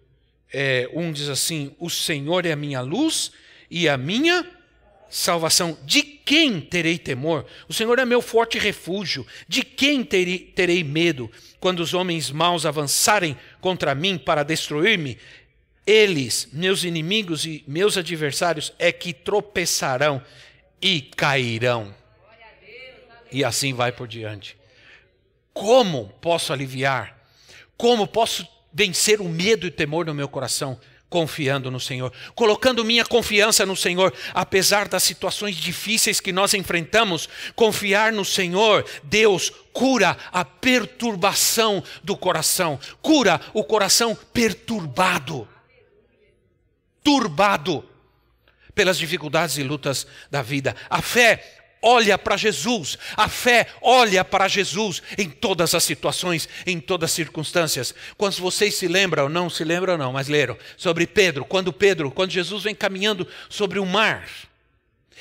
é, 0.52 0.88
um 0.92 1.12
diz 1.12 1.28
assim: 1.28 1.74
O 1.78 1.90
Senhor 1.90 2.46
é 2.46 2.52
a 2.52 2.56
minha 2.56 2.80
luz 2.80 3.32
e 3.70 3.88
a 3.88 3.96
minha 3.96 4.48
salvação. 5.08 5.76
De 5.84 6.02
quem 6.02 6.60
terei 6.60 6.98
temor? 6.98 7.46
O 7.68 7.74
Senhor 7.74 7.98
é 7.98 8.04
meu 8.04 8.20
forte 8.20 8.58
refúgio. 8.58 9.26
De 9.48 9.62
quem 9.62 10.04
terei, 10.04 10.38
terei 10.38 10.84
medo 10.84 11.30
quando 11.60 11.80
os 11.80 11.94
homens 11.94 12.30
maus 12.30 12.66
avançarem 12.66 13.36
contra 13.60 13.94
mim 13.94 14.18
para 14.18 14.42
destruir-me? 14.42 15.18
Eles, 15.86 16.48
meus 16.52 16.82
inimigos 16.82 17.44
e 17.46 17.62
meus 17.66 17.96
adversários, 17.96 18.72
é 18.78 18.90
que 18.90 19.12
tropeçarão 19.12 20.20
e 20.82 21.00
cairão. 21.00 21.94
E 23.30 23.44
assim 23.44 23.72
vai 23.72 23.92
por 23.92 24.08
diante. 24.08 24.56
Como 25.52 26.08
posso 26.20 26.52
aliviar? 26.52 27.16
Como 27.76 28.06
posso 28.06 28.46
vencer 28.76 29.22
o 29.22 29.28
medo 29.28 29.66
e 29.66 29.70
o 29.70 29.72
temor 29.72 30.04
no 30.04 30.12
meu 30.12 30.28
coração, 30.28 30.78
confiando 31.08 31.70
no 31.70 31.80
Senhor, 31.80 32.12
colocando 32.34 32.84
minha 32.84 33.06
confiança 33.06 33.64
no 33.64 33.74
Senhor, 33.74 34.12
apesar 34.34 34.86
das 34.86 35.02
situações 35.02 35.56
difíceis 35.56 36.20
que 36.20 36.30
nós 36.30 36.52
enfrentamos, 36.52 37.26
confiar 37.54 38.12
no 38.12 38.22
Senhor, 38.22 38.84
Deus 39.02 39.50
cura 39.72 40.14
a 40.30 40.44
perturbação 40.44 41.82
do 42.04 42.18
coração, 42.18 42.78
cura 43.00 43.40
o 43.54 43.64
coração 43.64 44.14
perturbado, 44.14 45.48
turbado 47.02 47.82
pelas 48.74 48.98
dificuldades 48.98 49.56
e 49.56 49.62
lutas 49.62 50.06
da 50.30 50.42
vida. 50.42 50.76
A 50.90 51.00
fé 51.00 51.55
olha 51.86 52.18
para 52.18 52.36
Jesus, 52.36 52.98
a 53.16 53.28
fé 53.28 53.68
olha 53.80 54.24
para 54.24 54.48
Jesus 54.48 55.00
em 55.16 55.30
todas 55.30 55.72
as 55.72 55.84
situações, 55.84 56.48
em 56.66 56.80
todas 56.80 57.10
as 57.10 57.14
circunstâncias. 57.14 57.94
Quando 58.16 58.34
vocês 58.34 58.74
se 58.74 58.88
lembram, 58.88 59.28
não 59.28 59.48
se 59.48 59.62
lembram 59.62 59.96
não, 59.96 60.12
mas 60.12 60.26
leram 60.26 60.58
sobre 60.76 61.06
Pedro, 61.06 61.44
quando 61.44 61.72
Pedro, 61.72 62.10
quando 62.10 62.32
Jesus 62.32 62.64
vem 62.64 62.74
caminhando 62.74 63.26
sobre 63.48 63.78
o 63.78 63.86
mar, 63.86 64.26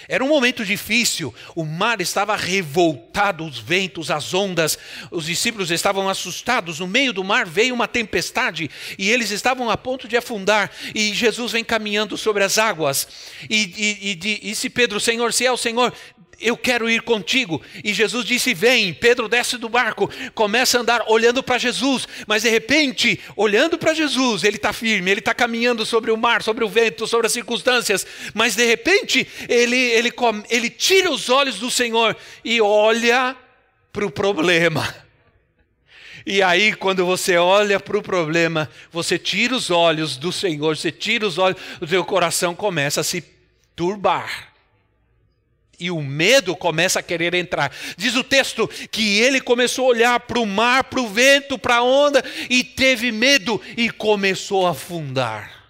era 0.07 0.24
um 0.24 0.27
momento 0.27 0.63
difícil, 0.63 1.34
o 1.55 1.63
mar 1.63 2.01
estava 2.01 2.36
revoltado, 2.36 3.45
os 3.45 3.58
ventos, 3.58 4.12
as 4.12 4.34
ondas, 4.34 4.78
os 5.10 5.25
discípulos 5.25 5.71
estavam 5.71 6.10
assustados. 6.10 6.80
No 6.80 6.88
meio 6.88 7.13
do 7.13 7.23
mar 7.23 7.45
veio 7.45 7.73
uma 7.73 7.88
tempestade 7.88 8.69
e 8.99 9.10
eles 9.10 9.32
estavam 9.32 9.69
a 9.69 9.78
ponto 9.78 10.08
de 10.08 10.17
afundar. 10.17 10.69
E 10.93 11.13
Jesus 11.13 11.54
vem 11.54 11.63
caminhando 11.63 12.17
sobre 12.17 12.43
as 12.43 12.58
águas. 12.58 13.08
E, 13.49 13.97
e, 14.01 14.12
e 14.12 14.15
disse 14.15 14.69
Pedro: 14.69 14.99
Senhor, 14.99 15.34
se 15.34 15.45
é 15.45 15.51
o 15.51 15.58
Senhor, 15.58 15.93
eu 16.39 16.58
quero 16.58 16.89
ir 16.89 17.02
contigo. 17.02 17.62
E 17.84 17.93
Jesus 17.93 18.26
disse: 18.26 18.54
Vem. 18.54 18.93
Pedro 18.93 19.28
desce 19.28 19.58
do 19.58 19.69
barco, 19.69 20.10
começa 20.34 20.78
a 20.78 20.82
andar 20.82 21.04
olhando 21.08 21.43
para 21.43 21.58
Jesus, 21.58 22.08
mas 22.28 22.43
de 22.43 22.50
repente, 22.50 23.19
olhando 23.36 23.78
para 23.78 23.93
Jesus, 23.93 24.43
ele 24.43 24.58
está 24.58 24.74
firme, 24.74 25.12
ele 25.12 25.19
está 25.19 25.34
caminhando 25.34 25.86
sobre 25.86 26.12
o 26.12 26.17
mar, 26.17 26.41
sobre 26.41 26.63
o 26.63 26.69
vento, 26.69 27.08
sobre 27.08 27.28
as 27.28 27.34
circunstâncias, 27.34 28.06
mas 28.34 28.56
de 28.56 28.65
repente, 28.65 29.28
ele, 29.48 29.78
ele, 29.78 30.12
ele 30.50 30.69
tira 30.69 31.12
os 31.12 31.30
olhos 31.30 31.60
do 31.60 31.69
Senhor 31.69 32.15
e 32.43 32.62
olha 32.62 33.36
para 33.91 34.06
o 34.06 34.12
problema. 34.12 34.93
E 36.28 36.41
aí, 36.41 36.74
quando 36.74 37.06
você 37.06 37.38
olha 37.38 37.80
para 37.80 38.00
o 38.00 38.02
problema, 38.02 38.67
você 38.91 39.15
tira 39.15 39.56
os 39.56 39.69
olhos 39.69 40.17
do 40.17 40.32
Senhor, 40.32 40.76
você 40.76 40.91
tira 40.91 41.28
os 41.28 41.38
olhos, 41.38 41.62
o 41.80 41.86
seu 41.86 42.04
coração 42.04 42.56
começa 42.56 43.02
a 43.02 43.04
se 43.04 43.24
turbar. 43.76 44.55
E 45.79 45.91
o 45.91 46.01
medo 46.01 46.55
começa 46.55 46.99
a 46.99 47.03
querer 47.03 47.33
entrar. 47.33 47.71
Diz 47.97 48.15
o 48.15 48.23
texto 48.23 48.67
que 48.89 49.19
ele 49.19 49.41
começou 49.41 49.85
a 49.85 49.89
olhar 49.89 50.19
para 50.21 50.39
o 50.39 50.45
mar, 50.45 50.85
para 50.85 51.01
o 51.01 51.07
vento, 51.07 51.57
para 51.57 51.77
a 51.77 51.83
onda, 51.83 52.23
e 52.49 52.63
teve 52.63 53.11
medo 53.11 53.61
e 53.75 53.89
começou 53.89 54.65
a 54.65 54.71
afundar. 54.71 55.65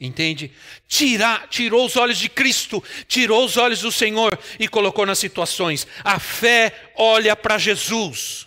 Entende? 0.00 0.50
Tirar, 0.88 1.46
tirou 1.48 1.84
os 1.84 1.94
olhos 1.94 2.16
de 2.16 2.30
Cristo, 2.30 2.82
tirou 3.06 3.44
os 3.44 3.58
olhos 3.58 3.80
do 3.80 3.92
Senhor 3.92 4.38
e 4.58 4.66
colocou 4.66 5.04
nas 5.04 5.18
situações. 5.18 5.86
A 6.02 6.18
fé 6.18 6.72
olha 6.96 7.36
para 7.36 7.58
Jesus, 7.58 8.46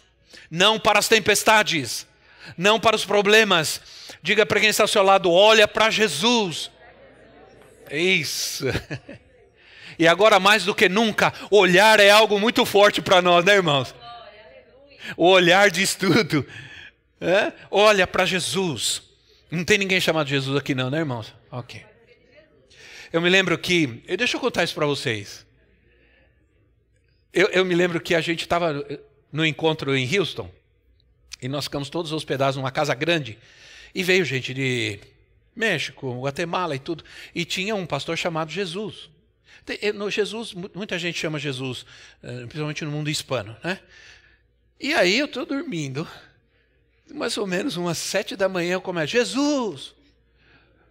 não 0.49 0.79
para 0.79 0.97
as 0.97 1.07
tempestades, 1.07 2.07
não 2.57 2.79
para 2.79 2.95
os 2.95 3.05
problemas. 3.05 3.79
Diga 4.23 4.47
para 4.47 4.59
quem 4.59 4.69
está 4.69 4.83
ao 4.83 4.87
seu 4.87 5.03
lado: 5.03 5.31
olha 5.31 5.67
para 5.67 5.91
Jesus 5.91 6.71
isso. 7.91 8.65
E 9.99 10.07
agora, 10.07 10.39
mais 10.39 10.65
do 10.65 10.73
que 10.73 10.89
nunca, 10.89 11.31
olhar 11.51 11.99
é 11.99 12.09
algo 12.09 12.39
muito 12.39 12.65
forte 12.65 12.99
para 12.99 13.21
nós, 13.21 13.45
né, 13.45 13.53
irmãos? 13.53 13.93
O 15.15 15.27
olhar 15.27 15.69
diz 15.69 15.95
tudo. 15.95 16.45
É? 17.19 17.53
Olha 17.69 18.07
para 18.07 18.25
Jesus. 18.25 19.03
Não 19.51 19.63
tem 19.63 19.77
ninguém 19.77 20.01
chamado 20.01 20.27
Jesus 20.27 20.57
aqui, 20.57 20.73
não, 20.73 20.89
né, 20.89 20.99
irmãos? 20.99 21.33
Ok. 21.51 21.85
Eu 23.11 23.21
me 23.21 23.29
lembro 23.29 23.57
que. 23.57 24.03
Deixa 24.17 24.37
eu 24.37 24.41
contar 24.41 24.63
isso 24.63 24.73
para 24.73 24.85
vocês. 24.85 25.45
Eu, 27.31 27.47
eu, 27.47 27.63
me 27.63 27.75
lembro 27.75 28.01
que 28.01 28.15
a 28.15 28.21
gente 28.21 28.41
estava 28.41 28.85
no 29.31 29.45
encontro 29.45 29.95
em 29.95 30.17
Houston. 30.17 30.49
E 31.41 31.47
nós 31.47 31.65
ficamos 31.65 31.89
todos 31.89 32.11
hospedados 32.11 32.55
numa 32.55 32.71
casa 32.71 32.95
grande. 32.95 33.37
E 33.93 34.01
veio 34.01 34.25
gente 34.25 34.53
de 34.53 34.99
México, 35.55 36.21
Guatemala 36.21 36.75
e 36.75 36.79
tudo. 36.79 37.03
E 37.33 37.45
tinha 37.45 37.75
um 37.75 37.85
pastor 37.85 38.17
chamado 38.17 38.51
Jesus. 38.51 39.09
No 39.95 40.09
Jesus, 40.09 40.53
muita 40.53 40.99
gente 40.99 41.17
chama 41.17 41.39
Jesus, 41.39 41.85
eh, 42.21 42.39
principalmente 42.45 42.83
no 42.83 42.91
mundo 42.91 43.09
hispano, 43.09 43.55
né? 43.63 43.79
E 44.79 44.93
aí 44.93 45.17
eu 45.17 45.25
estou 45.25 45.45
dormindo, 45.45 46.05
mais 47.13 47.37
ou 47.37 47.47
menos 47.47 47.77
umas 47.77 47.97
sete 47.97 48.35
da 48.35 48.49
manhã 48.49 48.73
eu 48.73 48.81
começo, 48.81 49.13
Jesus! 49.13 49.93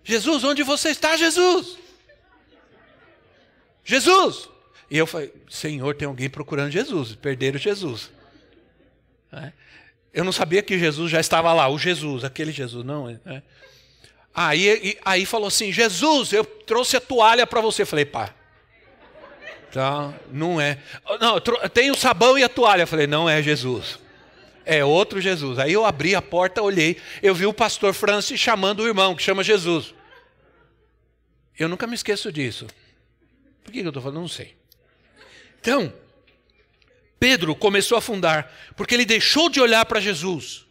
Jesus, 0.03 0.43
onde 0.45 0.63
você 0.63 0.89
está, 0.89 1.17
Jesus? 1.17 1.77
Jesus! 3.85 4.49
E 4.91 4.97
eu 4.97 5.07
falei, 5.07 5.33
Senhor, 5.49 5.95
tem 5.95 6.09
alguém 6.09 6.31
procurando 6.31 6.71
Jesus, 6.71 7.15
perderam 7.15 7.59
Jesus. 7.59 8.11
Né? 9.31 9.53
Eu 10.13 10.25
não 10.25 10.33
sabia 10.33 10.63
que 10.63 10.79
Jesus 10.79 11.11
já 11.11 11.21
estava 11.21 11.53
lá, 11.53 11.69
o 11.69 11.79
Jesus, 11.79 12.25
aquele 12.25 12.53
Jesus, 12.53 12.85
não. 12.85 13.07
Né? 13.25 13.43
Aí, 14.35 14.99
aí 15.05 15.27
falou 15.27 15.49
assim: 15.49 15.73
Jesus, 15.73 16.33
eu 16.33 16.45
trouxe 16.45 16.97
a 16.97 17.01
toalha 17.01 17.47
para 17.47 17.61
você. 17.61 17.83
Eu 17.83 17.87
falei, 17.87 18.05
pá. 18.05 18.35
Tá, 19.73 20.13
não 20.31 20.61
é. 20.61 20.79
Não, 21.21 21.41
tem 21.71 21.91
o 21.91 21.97
sabão 21.97 22.39
e 22.39 22.45
a 22.45 22.49
toalha. 22.49 22.83
Eu 22.83 22.87
falei, 22.87 23.07
não 23.07 23.29
é 23.29 23.43
Jesus. 23.43 23.99
É 24.65 24.85
outro 24.85 25.21
Jesus. 25.21 25.59
Aí 25.59 25.73
eu 25.73 25.85
abri 25.85 26.15
a 26.15 26.23
porta, 26.23 26.63
olhei, 26.63 26.97
eu 27.23 27.35
vi 27.35 27.47
o 27.47 27.53
pastor 27.53 27.93
Francis 27.93 28.39
chamando 28.39 28.81
o 28.81 28.87
irmão, 28.87 29.15
que 29.17 29.23
chama 29.23 29.43
Jesus. 29.43 29.95
Eu 31.59 31.69
nunca 31.69 31.87
me 31.87 31.95
esqueço 31.95 32.31
disso. 32.33 32.67
Por 33.65 33.73
que 33.73 33.81
eu 33.81 33.89
estou 33.89 34.03
falando? 34.03 34.21
Não 34.21 34.29
sei. 34.29 34.57
Então, 35.61 35.93
Pedro 37.19 37.55
começou 37.55 37.97
a 37.97 37.99
afundar, 37.99 38.53
porque 38.77 38.95
ele 38.95 39.05
deixou 39.05 39.49
de 39.49 39.61
olhar 39.61 39.85
para 39.87 40.01
Jesus. 40.01 40.62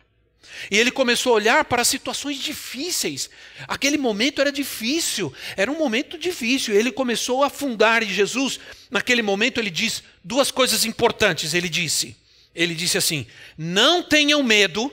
E 0.70 0.78
ele 0.78 0.92
começou 0.92 1.34
a 1.34 1.36
olhar 1.36 1.66
para 1.66 1.84
situações 1.84 2.38
difíceis. 2.38 3.30
Aquele 3.68 3.98
momento 3.98 4.42
era 4.42 4.52
difícil, 4.52 5.34
era 5.58 5.72
um 5.72 5.78
momento 5.78 6.18
difícil. 6.18 6.76
Ele 6.76 6.92
começou 6.92 7.44
a 7.44 7.48
afundar 7.48 8.04
e 8.04 8.14
Jesus, 8.14 8.60
naquele 8.90 9.22
momento, 9.22 9.60
ele 9.60 9.70
diz 9.70 10.04
duas 10.24 10.52
coisas 10.52 10.86
importantes. 10.86 11.54
Ele 11.54 11.70
disse: 11.70 12.16
ele 12.54 12.76
disse 12.76 12.98
assim: 12.98 13.26
Não 13.58 14.04
tenham 14.04 14.44
medo 14.44 14.92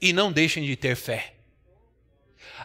e 0.00 0.12
não 0.12 0.32
deixem 0.32 0.64
de 0.64 0.76
ter 0.76 0.96
fé. 0.96 1.34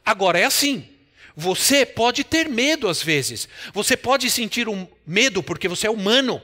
Agora 0.05 0.39
é 0.39 0.45
assim. 0.45 0.87
Você 1.35 1.85
pode 1.85 2.23
ter 2.23 2.49
medo 2.49 2.87
às 2.87 3.01
vezes. 3.01 3.47
Você 3.73 3.95
pode 3.95 4.29
sentir 4.29 4.67
um 4.67 4.87
medo 5.05 5.41
porque 5.41 5.67
você 5.67 5.87
é 5.87 5.89
humano. 5.89 6.41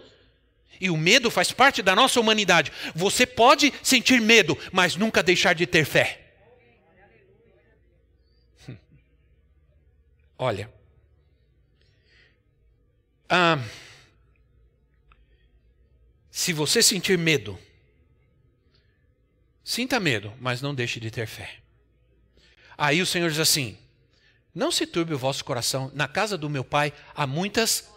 E 0.79 0.89
o 0.89 0.97
medo 0.97 1.31
faz 1.31 1.51
parte 1.51 1.81
da 1.81 1.95
nossa 1.95 2.19
humanidade. 2.19 2.71
Você 2.93 3.25
pode 3.25 3.73
sentir 3.81 4.19
medo, 4.21 4.57
mas 4.71 4.95
nunca 4.95 5.23
deixar 5.23 5.53
de 5.53 5.65
ter 5.65 5.85
fé. 5.85 6.21
Olha. 10.37 10.69
Ah, 13.29 13.59
se 16.29 16.53
você 16.53 16.83
sentir 16.83 17.17
medo, 17.17 17.57
sinta 19.63 19.99
medo, 19.99 20.33
mas 20.39 20.61
não 20.61 20.75
deixe 20.75 20.99
de 20.99 21.09
ter 21.09 21.25
fé. 21.25 21.59
Aí 22.77 23.01
o 23.01 23.05
Senhor 23.05 23.29
diz 23.29 23.39
assim: 23.39 23.77
Não 24.53 24.69
se 24.69 24.85
turbe 24.85 25.13
o 25.13 25.17
vosso 25.17 25.43
coração, 25.45 25.89
na 25.93 26.07
casa 26.07 26.37
do 26.37 26.49
meu 26.49 26.63
pai 26.63 26.93
há 27.15 27.25
muitas 27.25 27.89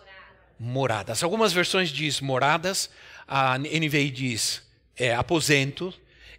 moradas. 0.58 1.22
Algumas 1.22 1.52
versões 1.52 1.90
diz 1.90 2.20
moradas, 2.20 2.90
a 3.26 3.58
NVI 3.58 4.10
diz 4.10 4.62
é, 4.96 5.14
aposento, 5.14 5.94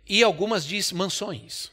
e 0.08 0.24
algumas 0.24 0.66
diz 0.66 0.92
mansões. 0.92 1.72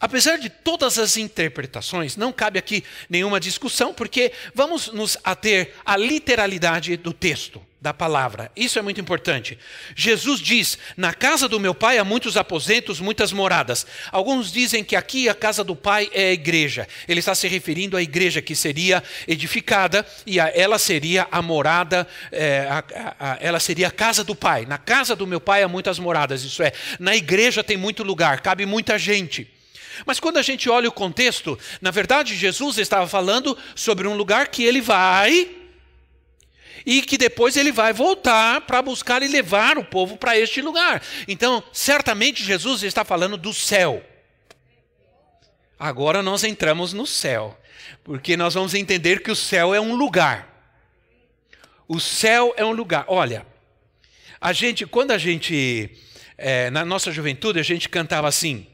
Apesar 0.00 0.36
de 0.36 0.50
todas 0.50 0.98
as 0.98 1.16
interpretações, 1.16 2.16
não 2.16 2.32
cabe 2.32 2.58
aqui 2.58 2.84
nenhuma 3.08 3.40
discussão, 3.40 3.94
porque 3.94 4.32
vamos 4.54 4.88
nos 4.88 5.16
ater 5.24 5.72
à 5.84 5.96
literalidade 5.96 6.96
do 6.96 7.12
texto 7.12 7.64
da 7.84 7.92
palavra. 7.92 8.50
Isso 8.56 8.78
é 8.78 8.82
muito 8.82 8.98
importante. 8.98 9.58
Jesus 9.94 10.40
diz: 10.40 10.78
Na 10.96 11.12
casa 11.12 11.46
do 11.46 11.60
meu 11.60 11.74
pai 11.74 11.98
há 11.98 12.04
muitos 12.04 12.34
aposentos, 12.34 12.98
muitas 12.98 13.30
moradas. 13.30 13.86
Alguns 14.10 14.50
dizem 14.50 14.82
que 14.82 14.96
aqui 14.96 15.28
a 15.28 15.34
casa 15.34 15.62
do 15.62 15.76
pai 15.76 16.08
é 16.14 16.30
a 16.30 16.32
igreja. 16.32 16.88
Ele 17.06 17.20
está 17.20 17.34
se 17.34 17.46
referindo 17.46 17.94
à 17.94 18.02
igreja 18.02 18.40
que 18.40 18.56
seria 18.56 19.04
edificada 19.28 20.06
e 20.24 20.40
a, 20.40 20.48
ela 20.54 20.78
seria 20.78 21.28
a 21.30 21.42
morada, 21.42 22.08
é, 22.32 22.66
a, 22.70 22.84
a, 23.20 23.38
ela 23.38 23.60
seria 23.60 23.88
a 23.88 23.90
casa 23.90 24.24
do 24.24 24.34
pai. 24.34 24.64
Na 24.64 24.78
casa 24.78 25.14
do 25.14 25.26
meu 25.26 25.38
pai 25.38 25.62
há 25.62 25.68
muitas 25.68 25.98
moradas. 25.98 26.42
Isso 26.42 26.62
é, 26.62 26.72
na 26.98 27.14
igreja 27.14 27.62
tem 27.62 27.76
muito 27.76 28.02
lugar, 28.02 28.40
cabe 28.40 28.64
muita 28.64 28.98
gente. 28.98 29.46
Mas 30.06 30.18
quando 30.18 30.38
a 30.38 30.42
gente 30.42 30.70
olha 30.70 30.88
o 30.88 30.92
contexto, 30.92 31.58
na 31.82 31.90
verdade 31.90 32.34
Jesus 32.34 32.78
estava 32.78 33.06
falando 33.06 33.54
sobre 33.74 34.08
um 34.08 34.16
lugar 34.16 34.48
que 34.48 34.64
ele 34.64 34.80
vai 34.80 35.63
e 36.86 37.02
que 37.02 37.16
depois 37.16 37.56
ele 37.56 37.72
vai 37.72 37.92
voltar 37.92 38.60
para 38.62 38.82
buscar 38.82 39.22
e 39.22 39.28
levar 39.28 39.78
o 39.78 39.84
povo 39.84 40.16
para 40.16 40.38
este 40.38 40.60
lugar. 40.60 41.02
Então, 41.26 41.62
certamente 41.72 42.44
Jesus 42.44 42.82
está 42.82 43.04
falando 43.04 43.36
do 43.36 43.54
céu. 43.54 44.04
Agora 45.78 46.22
nós 46.22 46.44
entramos 46.44 46.92
no 46.92 47.06
céu, 47.06 47.58
porque 48.02 48.36
nós 48.36 48.54
vamos 48.54 48.74
entender 48.74 49.22
que 49.22 49.30
o 49.30 49.36
céu 49.36 49.74
é 49.74 49.80
um 49.80 49.94
lugar. 49.94 50.52
O 51.88 52.00
céu 52.00 52.54
é 52.56 52.64
um 52.64 52.72
lugar. 52.72 53.04
Olha, 53.08 53.46
a 54.40 54.52
gente, 54.52 54.86
quando 54.86 55.10
a 55.10 55.18
gente, 55.18 55.90
é, 56.36 56.70
na 56.70 56.84
nossa 56.84 57.10
juventude, 57.10 57.58
a 57.58 57.62
gente 57.62 57.88
cantava 57.88 58.28
assim. 58.28 58.66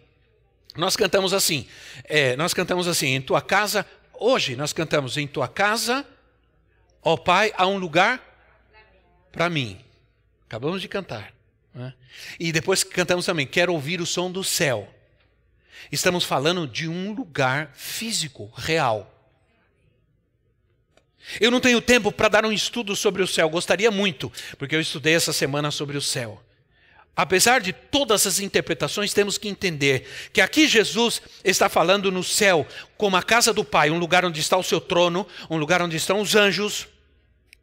Nós 0.76 0.96
cantamos 0.96 1.32
assim. 1.32 1.66
É, 2.04 2.36
nós 2.36 2.54
cantamos 2.54 2.86
assim. 2.86 3.14
Em 3.14 3.20
tua 3.20 3.40
casa, 3.40 3.86
hoje 4.14 4.54
nós 4.54 4.72
cantamos 4.72 5.16
em 5.16 5.26
tua 5.26 5.48
casa 5.48 6.06
Ó 7.02 7.14
oh, 7.14 7.18
Pai, 7.18 7.52
há 7.56 7.66
um 7.66 7.78
lugar 7.78 8.22
para 9.32 9.48
mim. 9.48 9.78
Acabamos 10.46 10.82
de 10.82 10.88
cantar. 10.88 11.32
Né? 11.74 11.94
E 12.38 12.52
depois 12.52 12.84
cantamos 12.84 13.24
também, 13.24 13.46
quero 13.46 13.72
ouvir 13.72 14.00
o 14.00 14.06
som 14.06 14.30
do 14.30 14.44
céu. 14.44 14.92
Estamos 15.90 16.24
falando 16.24 16.66
de 16.66 16.88
um 16.88 17.12
lugar 17.12 17.72
físico, 17.74 18.52
real. 18.54 19.16
Eu 21.40 21.50
não 21.50 21.60
tenho 21.60 21.80
tempo 21.80 22.10
para 22.10 22.28
dar 22.28 22.44
um 22.44 22.52
estudo 22.52 22.96
sobre 22.96 23.22
o 23.22 23.26
céu, 23.26 23.48
gostaria 23.48 23.90
muito, 23.90 24.32
porque 24.58 24.74
eu 24.74 24.80
estudei 24.80 25.14
essa 25.14 25.32
semana 25.32 25.70
sobre 25.70 25.96
o 25.96 26.02
céu. 26.02 26.42
Apesar 27.14 27.60
de 27.60 27.72
todas 27.72 28.26
as 28.26 28.40
interpretações, 28.40 29.12
temos 29.12 29.36
que 29.36 29.48
entender 29.48 30.08
que 30.32 30.40
aqui 30.40 30.66
Jesus 30.66 31.20
está 31.44 31.68
falando 31.68 32.10
no 32.10 32.24
céu 32.24 32.66
como 32.96 33.16
a 33.16 33.22
casa 33.22 33.52
do 33.52 33.64
Pai, 33.64 33.90
um 33.90 33.98
lugar 33.98 34.24
onde 34.24 34.40
está 34.40 34.56
o 34.56 34.62
seu 34.62 34.80
trono, 34.80 35.26
um 35.50 35.58
lugar 35.58 35.82
onde 35.82 35.96
estão 35.96 36.20
os 36.20 36.34
anjos, 36.34 36.88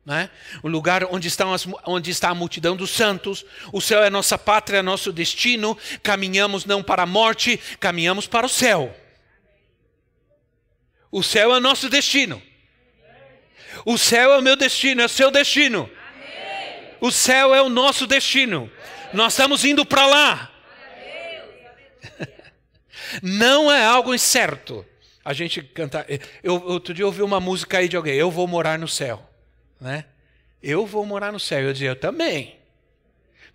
né? 0.07 0.29
o 0.63 0.69
lugar 0.69 1.03
onde, 1.11 1.27
estão 1.27 1.53
as, 1.53 1.67
onde 1.85 2.11
está 2.11 2.29
a 2.29 2.33
multidão 2.33 2.77
dos 2.77 2.91
santos. 2.91 3.45
O 3.73 3.81
céu 3.81 4.01
é 4.01 4.09
nossa 4.09 4.37
pátria, 4.37 4.81
nosso 4.81 5.11
destino. 5.11 5.77
Caminhamos 6.01 6.63
não 6.63 6.81
para 6.81 7.03
a 7.03 7.05
morte, 7.05 7.59
caminhamos 7.77 8.25
para 8.25 8.45
o 8.45 8.49
céu. 8.49 8.95
O 11.11 11.21
céu 11.21 11.53
é 11.53 11.59
nosso 11.59 11.89
destino. 11.89 12.41
O 13.85 13.97
céu 13.97 14.31
é 14.31 14.37
o 14.37 14.41
meu 14.41 14.55
destino, 14.55 15.01
é 15.01 15.05
o 15.05 15.09
seu 15.09 15.29
destino. 15.29 15.89
O 17.01 17.11
céu 17.11 17.53
é 17.53 17.61
o 17.61 17.67
nosso 17.67 18.07
destino. 18.07 18.71
Nós 19.11 19.33
estamos 19.33 19.65
indo 19.65 19.85
para 19.85 20.07
lá. 20.07 20.51
Não 23.21 23.69
é 23.69 23.85
algo 23.85 24.15
incerto. 24.15 24.85
A 25.23 25.33
gente 25.33 25.61
canta. 25.61 26.05
Eu, 26.41 26.63
outro 26.63 26.93
dia 26.93 27.03
eu 27.03 27.07
ouvi 27.07 27.21
uma 27.21 27.41
música 27.41 27.79
aí 27.79 27.89
de 27.89 27.97
alguém. 27.97 28.15
Eu 28.15 28.31
vou 28.31 28.47
morar 28.47 28.79
no 28.79 28.87
céu. 28.87 29.27
Né? 29.79 30.05
Eu 30.61 30.85
vou 30.85 31.05
morar 31.05 31.31
no 31.31 31.39
céu. 31.39 31.61
Eu 31.61 31.73
dizia, 31.73 31.89
eu 31.89 31.95
também. 31.95 32.57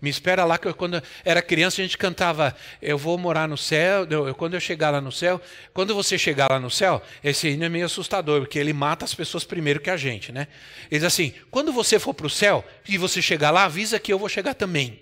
Me 0.03 0.11
espera 0.11 0.45
lá 0.45 0.59
que 0.59 0.67
eu, 0.67 0.75
quando 0.75 0.97
eu 0.97 1.03
era 1.25 1.41
criança 1.41 1.81
a 1.81 1.85
gente 1.85 1.97
cantava, 1.97 2.57
eu 2.83 2.99
vou 2.99 3.17
morar 3.17 3.47
no 3.47 3.57
céu, 3.57 4.05
eu, 4.11 4.35
quando 4.35 4.55
eu 4.55 4.61
chegar 4.61 4.91
lá 4.91 5.01
no 5.01 5.13
céu, 5.13 5.41
quando 5.73 5.95
você 5.95 6.19
chegar 6.19 6.51
lá 6.51 6.59
no 6.59 6.69
céu, 6.69 7.01
esse 7.23 7.51
hino 7.51 7.65
é 7.65 7.69
meio 7.69 7.87
assustador, 7.87 8.41
porque 8.41 8.59
ele 8.59 8.73
mata 8.73 9.05
as 9.05 9.15
pessoas 9.15 9.45
primeiro 9.45 9.79
que 9.79 9.89
a 9.89 9.97
gente, 9.97 10.33
né? 10.33 10.49
Ele 10.91 10.99
diz 10.99 11.05
assim, 11.05 11.33
quando 11.53 11.73
você 11.73 12.01
for 12.01 12.13
para 12.15 12.27
o 12.27 12.31
céu 12.31 12.65
e 12.89 12.99
você 12.99 13.23
chegar 13.23 13.53
lá, 13.53 13.63
avisa 13.63 14.01
que 14.01 14.13
eu 14.13 14.19
vou 14.19 14.29
chegar 14.29 14.55
também. 14.55 15.01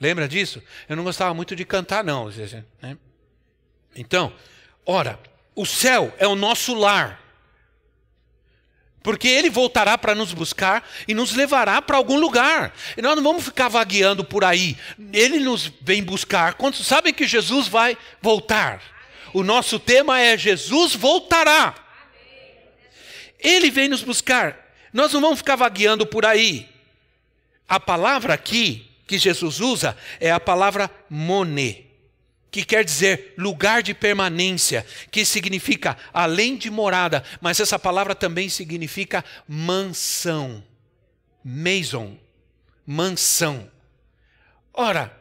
Lembra 0.00 0.28
disso? 0.28 0.62
Eu 0.88 0.94
não 0.94 1.02
gostava 1.02 1.34
muito 1.34 1.56
de 1.56 1.64
cantar, 1.64 2.04
não. 2.04 2.28
Né? 2.80 2.96
Então, 3.96 4.32
ora, 4.86 5.18
o 5.52 5.66
céu 5.66 6.14
é 6.18 6.28
o 6.28 6.36
nosso 6.36 6.74
lar. 6.74 7.21
Porque 9.02 9.26
ele 9.26 9.50
voltará 9.50 9.98
para 9.98 10.14
nos 10.14 10.32
buscar 10.32 10.88
e 11.08 11.14
nos 11.14 11.34
levará 11.34 11.82
para 11.82 11.96
algum 11.96 12.18
lugar. 12.18 12.72
E 12.96 13.02
nós 13.02 13.16
não 13.16 13.22
vamos 13.22 13.44
ficar 13.44 13.68
vagueando 13.68 14.24
por 14.24 14.44
aí. 14.44 14.76
Ele 15.12 15.38
nos 15.40 15.72
vem 15.80 16.02
buscar. 16.02 16.54
Quantos 16.54 16.86
sabem 16.86 17.12
que 17.12 17.26
Jesus 17.26 17.66
vai 17.66 17.96
voltar? 18.20 18.80
O 19.32 19.42
nosso 19.42 19.78
tema 19.78 20.20
é 20.20 20.38
Jesus 20.38 20.94
voltará. 20.94 21.74
Ele 23.40 23.70
vem 23.70 23.88
nos 23.88 24.02
buscar. 24.02 24.56
Nós 24.92 25.12
não 25.12 25.20
vamos 25.20 25.38
ficar 25.38 25.56
vagueando 25.56 26.06
por 26.06 26.24
aí. 26.24 26.68
A 27.68 27.80
palavra 27.80 28.34
aqui 28.34 28.86
que 29.06 29.18
Jesus 29.18 29.60
usa 29.60 29.96
é 30.20 30.30
a 30.30 30.38
palavra 30.38 30.90
moné, 31.08 31.82
que 32.52 32.66
quer 32.66 32.84
dizer 32.84 33.32
lugar 33.38 33.82
de 33.82 33.94
permanência, 33.94 34.86
que 35.10 35.24
significa 35.24 35.96
além 36.12 36.58
de 36.58 36.70
morada, 36.70 37.24
mas 37.40 37.58
essa 37.58 37.78
palavra 37.78 38.14
também 38.14 38.50
significa 38.50 39.24
mansão. 39.48 40.62
Maison, 41.42 42.16
mansão. 42.86 43.68
Ora, 44.72 45.18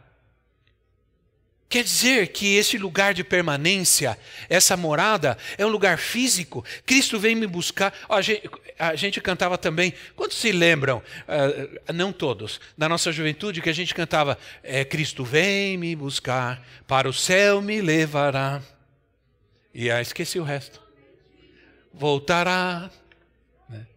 Quer 1.72 1.86
dizer 1.86 2.28
que 2.34 2.58
esse 2.58 2.78
lugar 2.78 3.14
de 3.14 3.24
permanência, 3.24 4.20
essa 4.50 4.76
morada, 4.76 5.38
é 5.58 5.66
um 5.66 5.70
lugar 5.70 5.98
físico. 5.98 6.66
Cristo 6.86 7.18
vem 7.18 7.34
me 7.34 7.48
buscar. 7.48 7.94
A 8.10 8.22
gente, 8.22 8.52
a 8.78 8.94
gente 8.94 9.22
cantava 9.22 9.58
também. 9.58 9.94
Quantos 10.14 10.36
se 10.36 10.52
lembram? 10.52 10.98
Uh, 10.98 11.94
não 11.94 12.12
todos. 12.12 12.60
Da 12.78 12.90
nossa 12.90 13.10
juventude, 13.10 13.62
que 13.62 13.70
a 13.70 13.74
gente 13.74 13.96
cantava: 13.96 14.38
é, 14.62 14.84
Cristo 14.84 15.24
vem 15.24 15.78
me 15.78 15.96
buscar, 15.96 16.62
para 16.86 17.08
o 17.08 17.14
céu 17.14 17.62
me 17.62 17.80
levará. 17.80 18.62
E 19.74 19.90
aí 19.90 20.02
esqueci 20.02 20.40
o 20.40 20.44
resto. 20.44 20.82
Voltará. 21.94 22.92
Né? 23.70 23.88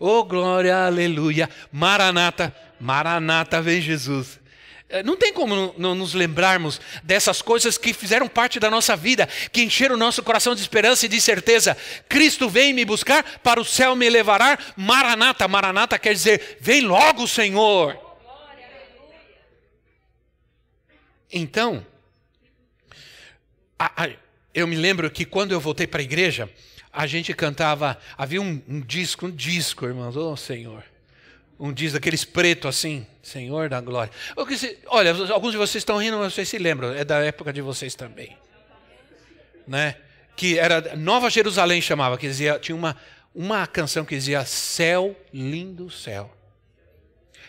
Oh 0.00 0.24
glória, 0.24 0.86
aleluia. 0.86 1.50
Maranata, 1.70 2.56
Maranata, 2.80 3.60
vem 3.60 3.82
Jesus. 3.82 4.42
Eh, 4.94 5.02
não 5.02 5.16
tem 5.16 5.32
como 5.32 5.74
nos 5.76 6.14
lembrarmos 6.14 6.80
dessas 7.02 7.42
coisas 7.42 7.76
que 7.76 7.92
fizeram 7.92 8.28
parte 8.28 8.60
da 8.60 8.70
nossa 8.70 8.94
vida, 8.94 9.28
que 9.50 9.60
encheram 9.60 9.96
o 9.96 9.98
nosso 9.98 10.22
coração 10.22 10.54
de 10.54 10.60
esperança 10.60 11.04
e 11.04 11.08
de 11.08 11.20
certeza. 11.20 11.76
Cristo 12.08 12.48
vem 12.48 12.72
me 12.72 12.84
buscar, 12.84 13.40
para 13.40 13.60
o 13.60 13.64
céu 13.64 13.96
me 13.96 14.08
levará. 14.08 14.56
Maranata, 14.76 15.48
Maranata 15.48 15.98
quer 15.98 16.12
dizer, 16.12 16.58
vem 16.60 16.82
logo, 16.82 17.26
Senhor. 17.26 17.98
Então, 21.32 21.84
a, 23.76 24.04
a, 24.04 24.10
eu 24.54 24.68
me 24.68 24.76
lembro 24.76 25.10
que 25.10 25.24
quando 25.24 25.50
eu 25.50 25.58
voltei 25.58 25.88
para 25.88 26.02
a 26.02 26.04
igreja, 26.04 26.48
a 26.92 27.04
gente 27.08 27.34
cantava, 27.34 27.98
havia 28.16 28.40
um, 28.40 28.62
um 28.68 28.80
disco, 28.80 29.26
um 29.26 29.30
disco, 29.32 29.86
irmãos, 29.86 30.16
oh 30.16 30.36
Senhor 30.36 30.93
um 31.58 31.72
disco 31.72 31.94
daqueles 31.94 32.24
preto 32.24 32.68
assim, 32.68 33.06
Senhor 33.22 33.68
da 33.68 33.80
glória. 33.80 34.12
Olha, 34.86 35.14
alguns 35.32 35.52
de 35.52 35.58
vocês 35.58 35.76
estão 35.82 35.98
rindo, 35.98 36.18
mas 36.18 36.34
vocês 36.34 36.48
se 36.48 36.58
lembram, 36.58 36.92
é 36.92 37.04
da 37.04 37.18
época 37.18 37.52
de 37.52 37.60
vocês 37.60 37.94
também. 37.94 38.36
Né? 39.66 39.96
Que 40.36 40.58
era 40.58 40.96
Nova 40.96 41.30
Jerusalém 41.30 41.80
chamava, 41.80 42.18
que 42.18 42.26
dizia, 42.26 42.58
tinha 42.58 42.74
uma, 42.74 42.96
uma 43.34 43.66
canção 43.66 44.04
que 44.04 44.16
dizia 44.16 44.44
Céu, 44.44 45.16
lindo 45.32 45.90
céu. 45.90 46.30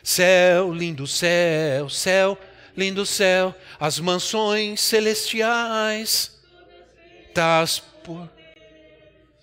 Céu, 0.03 0.71
lindo 0.71 1.07
céu, 1.07 1.89
céu, 1.89 2.37
lindo 2.77 3.05
céu, 3.05 3.55
as 3.79 3.99
mansões 3.99 4.81
celestiais. 4.81 6.39
Das 7.33 7.79
por... 7.79 8.29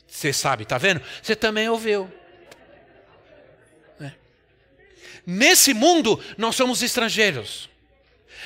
Você 0.06 0.32
sabe, 0.32 0.64
tá 0.64 0.78
vendo? 0.78 1.02
Você 1.20 1.34
também 1.34 1.68
ouviu. 1.68 2.10
Nesse 5.26 5.72
mundo, 5.72 6.20
nós 6.36 6.56
somos 6.56 6.82
estrangeiros. 6.82 7.70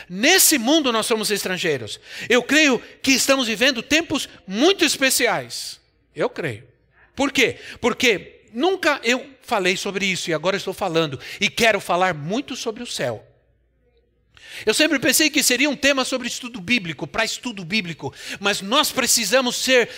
Nesse 0.08 0.58
mundo, 0.58 0.92
nós 0.92 1.06
somos 1.06 1.30
estrangeiros. 1.30 1.98
Eu 2.28 2.42
creio 2.42 2.78
que 3.02 3.12
estamos 3.12 3.46
vivendo 3.46 3.82
tempos 3.82 4.28
muito 4.46 4.84
especiais. 4.84 5.80
Eu 6.14 6.28
creio. 6.28 6.64
Por 7.14 7.32
quê? 7.32 7.58
Porque 7.80 8.42
nunca 8.52 9.00
eu 9.02 9.26
falei 9.42 9.76
sobre 9.76 10.06
isso 10.06 10.30
e 10.30 10.34
agora 10.34 10.56
estou 10.56 10.74
falando. 10.74 11.18
E 11.40 11.48
quero 11.48 11.80
falar 11.80 12.14
muito 12.14 12.54
sobre 12.54 12.82
o 12.82 12.86
céu. 12.86 13.26
Eu 14.64 14.72
sempre 14.72 14.99
pensei 14.99 15.29
que 15.29 15.42
seria 15.42 15.68
um 15.68 15.77
tema 15.77 16.05
sobre 16.05 16.29
estudo 16.29 16.61
bíblico, 16.61 17.07
para 17.07 17.25
estudo 17.25 17.64
bíblico, 17.64 18.14
mas 18.40 18.61
nós 18.61 18.90
precisamos 18.90 19.57
ser, 19.57 19.88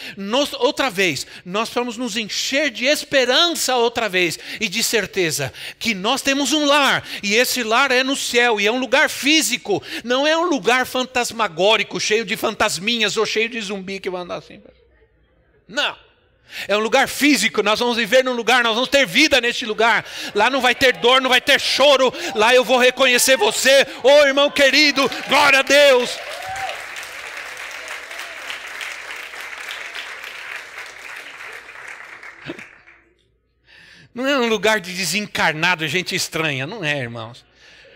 outra 0.59 0.91
vez, 0.91 1.27
nós 1.45 1.69
vamos 1.69 1.97
nos 1.97 2.17
encher 2.17 2.71
de 2.71 2.85
esperança 2.85 3.77
outra 3.77 4.09
vez 4.09 4.39
e 4.61 4.69
de 4.69 4.83
certeza 4.83 5.53
que 5.79 5.95
nós 5.95 6.23
temos 6.23 6.53
um 6.53 6.65
lar 6.65 7.07
e 7.23 7.35
esse 7.35 7.63
lar 7.63 7.91
é 7.91 8.03
no 8.03 8.17
céu 8.17 8.61
e 8.61 8.67
é 8.67 8.73
um 8.73 8.81
lugar 8.81 9.09
físico, 9.09 9.83
não 10.03 10.27
é 10.27 10.37
um 10.37 10.49
lugar 10.49 10.87
fantasmagórico, 10.87 12.01
cheio 12.01 12.25
de 12.25 12.37
fantasminhas 12.37 13.17
ou 13.17 13.27
cheio 13.27 13.49
de 13.49 13.61
zumbi 13.61 14.01
que 14.01 14.11
vai 14.11 14.23
andar 14.23 14.37
assim. 14.37 14.61
Não. 15.67 16.08
É 16.67 16.77
um 16.77 16.81
lugar 16.81 17.09
físico, 17.09 17.63
nós 17.63 17.79
vamos 17.79 17.97
viver 17.97 18.25
num 18.25 18.33
lugar, 18.33 18.65
nós 18.65 18.75
vamos 18.75 18.89
ter 18.89 19.07
vida 19.07 19.41
neste 19.41 19.67
lugar. 19.67 20.05
Lá 20.35 20.49
não 20.51 20.61
vai 20.61 20.75
ter 20.75 20.97
dor, 20.97 21.21
não 21.21 21.29
vai 21.29 21.41
ter 21.41 21.61
choro. 21.61 22.13
Lá 22.35 22.55
eu 22.55 22.65
vou 22.65 22.79
reconhecer 22.79 23.37
você, 23.37 23.87
ô 24.03 24.09
oh, 24.09 24.27
irmão 24.27 24.51
querido, 24.51 25.09
glória 25.29 25.61
a 25.61 25.63
Deus. 25.63 26.19
Não 34.15 34.27
é 34.27 34.37
um 34.37 34.49
lugar 34.49 34.81
de 34.81 34.93
desencarnado, 34.93 35.87
gente 35.87 36.15
estranha, 36.15 36.67
não 36.67 36.85
é, 36.85 36.99
irmãos. 36.99 37.48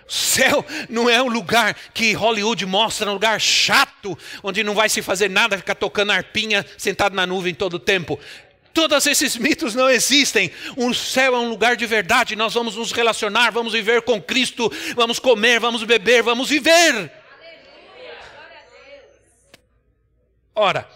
Céu 0.06 0.64
não 0.88 1.08
é 1.08 1.22
um 1.22 1.28
lugar 1.28 1.74
que 1.94 2.12
Hollywood 2.12 2.66
mostra, 2.66 3.06
é 3.06 3.10
um 3.10 3.14
lugar 3.14 3.40
chato, 3.40 4.18
onde 4.42 4.62
não 4.62 4.74
vai 4.74 4.88
se 4.88 5.00
fazer 5.00 5.30
nada, 5.30 5.56
ficar 5.56 5.74
tocando 5.74 6.12
arpinha 6.12 6.66
sentado 6.76 7.14
na 7.14 7.26
nuvem 7.26 7.54
todo 7.54 7.74
o 7.74 7.78
tempo. 7.78 8.18
Todos 8.74 9.06
esses 9.06 9.36
mitos 9.36 9.74
não 9.74 9.88
existem. 9.88 10.50
O 10.76 10.94
céu 10.94 11.34
é 11.34 11.38
um 11.38 11.48
lugar 11.48 11.76
de 11.76 11.86
verdade. 11.86 12.34
Nós 12.34 12.54
vamos 12.54 12.76
nos 12.76 12.90
relacionar, 12.92 13.50
vamos 13.50 13.72
viver 13.72 14.02
com 14.02 14.20
Cristo, 14.20 14.72
vamos 14.94 15.18
comer, 15.18 15.60
vamos 15.60 15.84
beber, 15.84 16.22
vamos 16.22 16.48
viver. 16.48 17.12
Ora, 20.54 20.88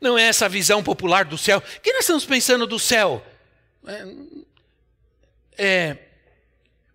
não 0.00 0.18
é 0.18 0.24
essa 0.24 0.48
visão 0.48 0.82
popular 0.82 1.24
do 1.24 1.38
céu. 1.38 1.58
O 1.58 1.80
que 1.80 1.92
nós 1.92 2.02
estamos 2.02 2.24
pensando 2.24 2.66
do 2.66 2.78
céu? 2.78 3.24
É, 3.86 4.06
é 5.58 5.96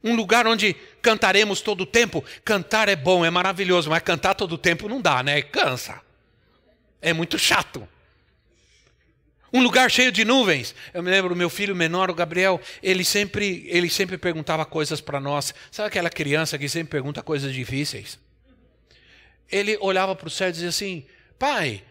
um 0.03 0.15
lugar 0.15 0.47
onde 0.47 0.73
cantaremos 1.01 1.61
todo 1.61 1.81
o 1.81 1.85
tempo. 1.85 2.23
Cantar 2.43 2.89
é 2.89 2.95
bom, 2.95 3.23
é 3.23 3.29
maravilhoso, 3.29 3.89
mas 3.89 4.01
cantar 4.01 4.33
todo 4.33 4.53
o 4.53 4.57
tempo 4.57 4.89
não 4.89 5.01
dá, 5.01 5.21
né? 5.21 5.41
Cansa. 5.41 6.01
É 7.01 7.13
muito 7.13 7.37
chato. 7.37 7.87
Um 9.53 9.61
lugar 9.61 9.91
cheio 9.91 10.11
de 10.11 10.23
nuvens. 10.23 10.73
Eu 10.93 11.03
me 11.03 11.09
lembro, 11.09 11.35
meu 11.35 11.49
filho 11.49 11.75
menor, 11.75 12.09
o 12.09 12.15
Gabriel, 12.15 12.59
ele 12.81 13.03
sempre, 13.03 13.65
ele 13.67 13.89
sempre 13.89 14.17
perguntava 14.17 14.65
coisas 14.65 15.01
para 15.01 15.19
nós. 15.19 15.53
Sabe 15.69 15.87
aquela 15.87 16.09
criança 16.09 16.57
que 16.57 16.69
sempre 16.69 16.91
pergunta 16.91 17.21
coisas 17.21 17.53
difíceis? 17.53 18.17
Ele 19.51 19.77
olhava 19.81 20.15
para 20.15 20.27
o 20.27 20.31
céu 20.31 20.47
e 20.47 20.51
dizia 20.53 20.69
assim: 20.69 21.05
Pai, 21.37 21.83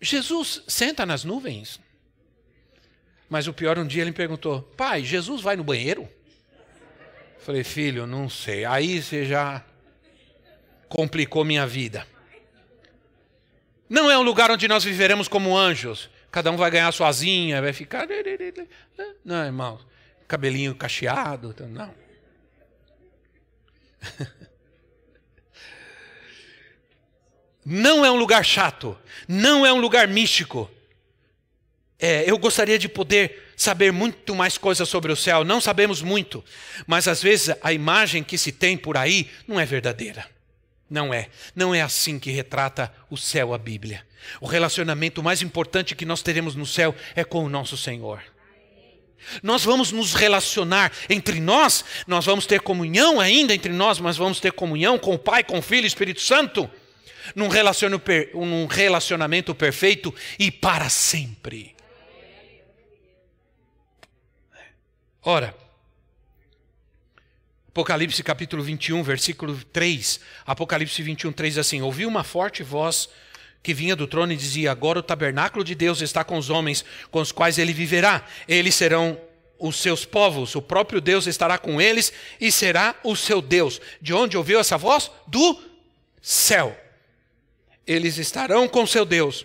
Jesus 0.00 0.62
senta 0.68 1.04
nas 1.04 1.24
nuvens? 1.24 1.80
Mas 3.28 3.48
o 3.48 3.52
pior, 3.52 3.76
um 3.78 3.86
dia 3.86 4.02
ele 4.02 4.10
me 4.10 4.16
perguntou: 4.16 4.62
Pai, 4.76 5.02
Jesus 5.02 5.42
vai 5.42 5.56
no 5.56 5.64
banheiro? 5.64 6.08
Falei, 7.40 7.64
filho, 7.64 8.06
não 8.06 8.28
sei. 8.28 8.64
Aí 8.64 9.02
você 9.02 9.24
já 9.24 9.64
complicou 10.88 11.44
minha 11.44 11.66
vida. 11.66 12.06
Não 13.88 14.10
é 14.10 14.18
um 14.18 14.22
lugar 14.22 14.50
onde 14.50 14.68
nós 14.68 14.84
viveremos 14.84 15.26
como 15.26 15.56
anjos. 15.56 16.10
Cada 16.30 16.50
um 16.50 16.56
vai 16.56 16.70
ganhar 16.70 16.92
sozinha, 16.92 17.60
vai 17.60 17.72
ficar. 17.72 18.06
Não, 19.24 19.44
irmão. 19.44 19.80
Cabelinho 20.28 20.74
cacheado. 20.74 21.54
Não. 21.68 21.94
Não 27.64 28.04
é 28.04 28.10
um 28.10 28.16
lugar 28.16 28.44
chato. 28.44 28.98
Não 29.26 29.64
é 29.64 29.72
um 29.72 29.80
lugar 29.80 30.06
místico. 30.08 30.70
É, 31.98 32.28
eu 32.30 32.38
gostaria 32.38 32.78
de 32.78 32.88
poder 32.88 33.49
saber 33.60 33.92
muito 33.92 34.34
mais 34.34 34.56
coisas 34.56 34.88
sobre 34.88 35.12
o 35.12 35.16
céu. 35.16 35.44
Não 35.44 35.60
sabemos 35.60 36.00
muito, 36.00 36.42
mas 36.86 37.06
às 37.06 37.22
vezes 37.22 37.54
a 37.62 37.74
imagem 37.74 38.24
que 38.24 38.38
se 38.38 38.52
tem 38.52 38.74
por 38.74 38.96
aí 38.96 39.28
não 39.46 39.60
é 39.60 39.66
verdadeira. 39.66 40.26
Não 40.88 41.12
é. 41.12 41.28
Não 41.54 41.74
é 41.74 41.82
assim 41.82 42.18
que 42.18 42.30
retrata 42.30 42.90
o 43.10 43.18
céu 43.18 43.52
a 43.52 43.58
Bíblia. 43.58 44.02
O 44.40 44.46
relacionamento 44.46 45.22
mais 45.22 45.42
importante 45.42 45.94
que 45.94 46.06
nós 46.06 46.22
teremos 46.22 46.54
no 46.54 46.64
céu 46.64 46.94
é 47.14 47.22
com 47.22 47.44
o 47.44 47.50
nosso 47.50 47.76
Senhor. 47.76 48.22
Nós 49.42 49.62
vamos 49.62 49.92
nos 49.92 50.14
relacionar 50.14 50.90
entre 51.10 51.38
nós, 51.38 51.84
nós 52.06 52.24
vamos 52.24 52.46
ter 52.46 52.62
comunhão 52.62 53.20
ainda 53.20 53.54
entre 53.54 53.74
nós, 53.74 54.00
mas 54.00 54.16
vamos 54.16 54.40
ter 54.40 54.52
comunhão 54.52 54.98
com 54.98 55.14
o 55.14 55.18
Pai, 55.18 55.44
com 55.44 55.58
o 55.58 55.62
Filho 55.62 55.84
e 55.84 55.86
Espírito 55.86 56.22
Santo, 56.22 56.68
num 57.34 57.48
relacionamento 58.66 59.54
perfeito 59.54 60.14
e 60.38 60.50
para 60.50 60.88
sempre. 60.88 61.78
Ora, 65.22 65.54
Apocalipse 67.68 68.22
capítulo 68.22 68.62
21, 68.62 69.02
versículo 69.02 69.56
3. 69.72 70.20
Apocalipse 70.46 71.02
21, 71.02 71.30
3 71.32 71.58
assim: 71.58 71.82
Ouvi 71.82 72.04
uma 72.04 72.24
forte 72.24 72.62
voz 72.62 73.08
que 73.62 73.74
vinha 73.74 73.94
do 73.94 74.06
trono 74.06 74.32
e 74.32 74.36
dizia: 74.36 74.72
Agora 74.72 74.98
o 74.98 75.02
tabernáculo 75.02 75.62
de 75.62 75.74
Deus 75.74 76.00
está 76.00 76.24
com 76.24 76.36
os 76.36 76.50
homens, 76.50 76.84
com 77.10 77.20
os 77.20 77.30
quais 77.30 77.58
ele 77.58 77.72
viverá. 77.72 78.26
Eles 78.48 78.74
serão 78.74 79.20
os 79.58 79.76
seus 79.76 80.06
povos, 80.06 80.54
o 80.56 80.62
próprio 80.62 81.00
Deus 81.00 81.26
estará 81.26 81.58
com 81.58 81.80
eles 81.80 82.12
e 82.40 82.50
será 82.50 82.98
o 83.04 83.14
seu 83.14 83.42
Deus. 83.42 83.80
De 84.00 84.14
onde 84.14 84.36
ouviu 84.36 84.58
essa 84.58 84.78
voz? 84.78 85.10
Do 85.26 85.62
céu. 86.20 86.78
Eles 87.86 88.16
estarão 88.16 88.66
com 88.66 88.86
seu 88.86 89.04
Deus 89.04 89.44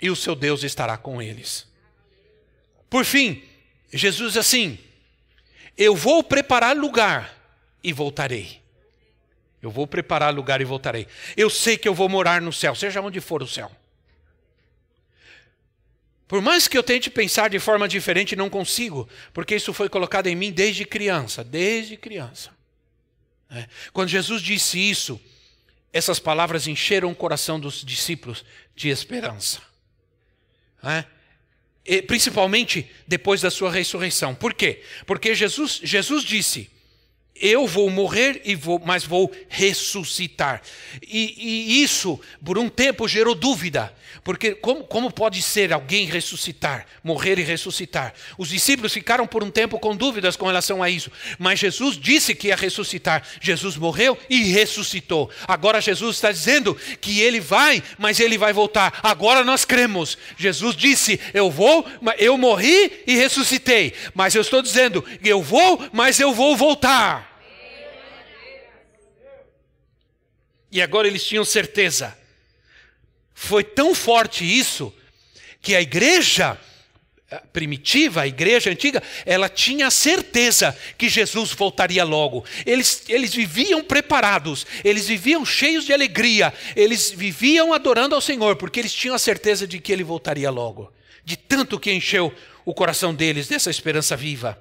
e 0.00 0.08
o 0.08 0.16
seu 0.16 0.34
Deus 0.34 0.62
estará 0.62 0.96
com 0.96 1.20
eles. 1.20 1.66
Por 2.88 3.04
fim, 3.04 3.42
Jesus 3.92 4.36
assim: 4.36 4.78
Eu 5.76 5.94
vou 5.94 6.22
preparar 6.22 6.76
lugar 6.76 7.34
e 7.82 7.92
voltarei. 7.92 8.62
Eu 9.62 9.70
vou 9.70 9.86
preparar 9.86 10.34
lugar 10.34 10.60
e 10.60 10.64
voltarei. 10.64 11.06
Eu 11.36 11.48
sei 11.48 11.78
que 11.78 11.88
eu 11.88 11.94
vou 11.94 12.08
morar 12.08 12.40
no 12.42 12.52
céu, 12.52 12.74
seja 12.74 13.00
onde 13.00 13.20
for 13.20 13.42
o 13.42 13.48
céu. 13.48 13.70
Por 16.28 16.42
mais 16.42 16.66
que 16.68 16.76
eu 16.76 16.82
tente 16.82 17.10
pensar 17.10 17.48
de 17.48 17.58
forma 17.58 17.88
diferente, 17.88 18.34
não 18.34 18.50
consigo, 18.50 19.08
porque 19.32 19.56
isso 19.56 19.72
foi 19.72 19.88
colocado 19.88 20.26
em 20.26 20.34
mim 20.34 20.52
desde 20.52 20.84
criança, 20.84 21.44
desde 21.44 21.96
criança. 21.96 22.50
É. 23.50 23.66
Quando 23.92 24.08
Jesus 24.08 24.42
disse 24.42 24.78
isso, 24.78 25.20
essas 25.92 26.18
palavras 26.18 26.66
encheram 26.66 27.10
o 27.10 27.14
coração 27.14 27.60
dos 27.60 27.84
discípulos 27.84 28.44
de 28.74 28.88
esperança. 28.88 29.62
É 30.82 31.13
principalmente 32.06 32.90
depois 33.06 33.40
da 33.40 33.50
sua 33.50 33.70
ressurreição. 33.70 34.34
Por 34.34 34.54
quê? 34.54 34.82
Porque 35.06 35.34
Jesus, 35.34 35.80
Jesus 35.82 36.22
disse, 36.24 36.70
eu 37.34 37.66
vou 37.66 37.90
morrer 37.90 38.42
e 38.44 38.54
vou, 38.54 38.80
mas 38.84 39.04
vou 39.04 39.30
ressuscitar. 39.48 40.62
E, 41.02 41.34
e, 41.36 41.82
isso, 41.82 42.20
por 42.44 42.56
um 42.56 42.68
tempo, 42.68 43.08
gerou 43.08 43.34
dúvida. 43.34 43.92
Porque 44.22 44.52
como, 44.54 44.84
como 44.84 45.10
pode 45.10 45.42
ser 45.42 45.72
alguém 45.72 46.06
ressuscitar, 46.06 46.86
morrer 47.02 47.38
e 47.38 47.42
ressuscitar? 47.42 48.14
Os 48.38 48.48
discípulos 48.48 48.92
ficaram 48.92 49.26
por 49.26 49.42
um 49.42 49.50
tempo 49.50 49.78
com 49.78 49.96
dúvidas 49.96 50.36
com 50.36 50.46
relação 50.46 50.82
a 50.82 50.88
isso. 50.88 51.10
Mas 51.38 51.58
Jesus 51.58 51.98
disse 51.98 52.34
que 52.34 52.48
ia 52.48 52.56
ressuscitar. 52.56 53.22
Jesus 53.40 53.76
morreu 53.76 54.16
e 54.30 54.44
ressuscitou. 54.44 55.28
Agora 55.48 55.80
Jesus 55.80 56.16
está 56.16 56.30
dizendo 56.30 56.74
que 57.00 57.20
ele 57.20 57.40
vai, 57.40 57.82
mas 57.98 58.20
ele 58.20 58.38
vai 58.38 58.52
voltar. 58.52 59.00
Agora 59.02 59.42
nós 59.44 59.64
cremos. 59.64 60.16
Jesus 60.38 60.76
disse: 60.76 61.20
Eu 61.34 61.50
vou, 61.50 61.84
eu 62.16 62.38
morri 62.38 63.02
e 63.06 63.16
ressuscitei. 63.16 63.92
Mas 64.14 64.34
eu 64.34 64.40
estou 64.40 64.62
dizendo: 64.62 65.04
Eu 65.22 65.42
vou, 65.42 65.82
mas 65.92 66.20
eu 66.20 66.32
vou 66.32 66.56
voltar. 66.56 67.23
E 70.74 70.82
agora 70.82 71.06
eles 71.06 71.24
tinham 71.24 71.44
certeza. 71.44 72.18
Foi 73.32 73.62
tão 73.62 73.94
forte 73.94 74.44
isso 74.44 74.92
que 75.62 75.72
a 75.72 75.80
igreja 75.80 76.58
primitiva, 77.52 78.22
a 78.22 78.26
igreja 78.26 78.70
antiga, 78.70 79.00
ela 79.24 79.48
tinha 79.48 79.88
certeza 79.88 80.76
que 80.98 81.08
Jesus 81.08 81.52
voltaria 81.52 82.02
logo. 82.02 82.44
Eles, 82.66 83.04
eles 83.08 83.32
viviam 83.32 83.84
preparados, 83.84 84.66
eles 84.82 85.06
viviam 85.06 85.46
cheios 85.46 85.84
de 85.84 85.92
alegria, 85.92 86.52
eles 86.74 87.08
viviam 87.08 87.72
adorando 87.72 88.16
ao 88.16 88.20
Senhor, 88.20 88.56
porque 88.56 88.80
eles 88.80 88.92
tinham 88.92 89.14
a 89.14 89.18
certeza 89.18 89.68
de 89.68 89.78
que 89.78 89.92
ele 89.92 90.02
voltaria 90.02 90.50
logo. 90.50 90.92
De 91.24 91.36
tanto 91.36 91.78
que 91.78 91.92
encheu 91.92 92.34
o 92.64 92.74
coração 92.74 93.14
deles 93.14 93.46
dessa 93.46 93.70
esperança 93.70 94.16
viva. 94.16 94.60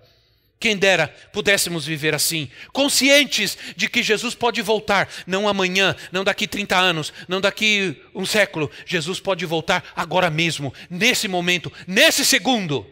Quem 0.59 0.77
dera 0.77 1.09
pudéssemos 1.33 1.85
viver 1.85 2.15
assim, 2.15 2.49
conscientes 2.71 3.57
de 3.75 3.89
que 3.89 4.01
Jesus 4.01 4.33
pode 4.33 4.61
voltar, 4.61 5.09
não 5.27 5.47
amanhã, 5.47 5.95
não 6.11 6.23
daqui 6.23 6.47
30 6.47 6.77
anos, 6.77 7.11
não 7.27 7.41
daqui 7.41 8.01
um 8.15 8.25
século. 8.25 8.71
Jesus 8.85 9.19
pode 9.19 9.45
voltar 9.45 9.83
agora 9.95 10.29
mesmo, 10.29 10.73
nesse 10.89 11.27
momento, 11.27 11.71
nesse 11.85 12.23
segundo. 12.23 12.87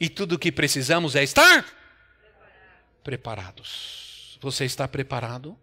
E 0.00 0.08
tudo 0.08 0.36
o 0.36 0.38
que 0.38 0.50
precisamos 0.50 1.14
é 1.16 1.22
estar 1.22 1.66
preparados. 3.02 4.38
Você 4.40 4.64
está 4.64 4.86
preparado? 4.86 5.58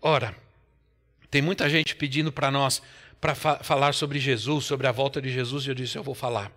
Ora, 0.00 0.36
tem 1.30 1.42
muita 1.42 1.68
gente 1.68 1.96
pedindo 1.96 2.30
para 2.30 2.50
nós 2.50 2.80
para 3.20 3.34
fa 3.34 3.56
falar 3.62 3.94
sobre 3.94 4.18
Jesus, 4.18 4.64
sobre 4.64 4.86
a 4.86 4.92
volta 4.92 5.20
de 5.20 5.32
Jesus, 5.32 5.64
e 5.64 5.68
eu 5.68 5.74
disse: 5.74 5.96
Eu 5.96 6.02
vou 6.02 6.14
falar. 6.14 6.52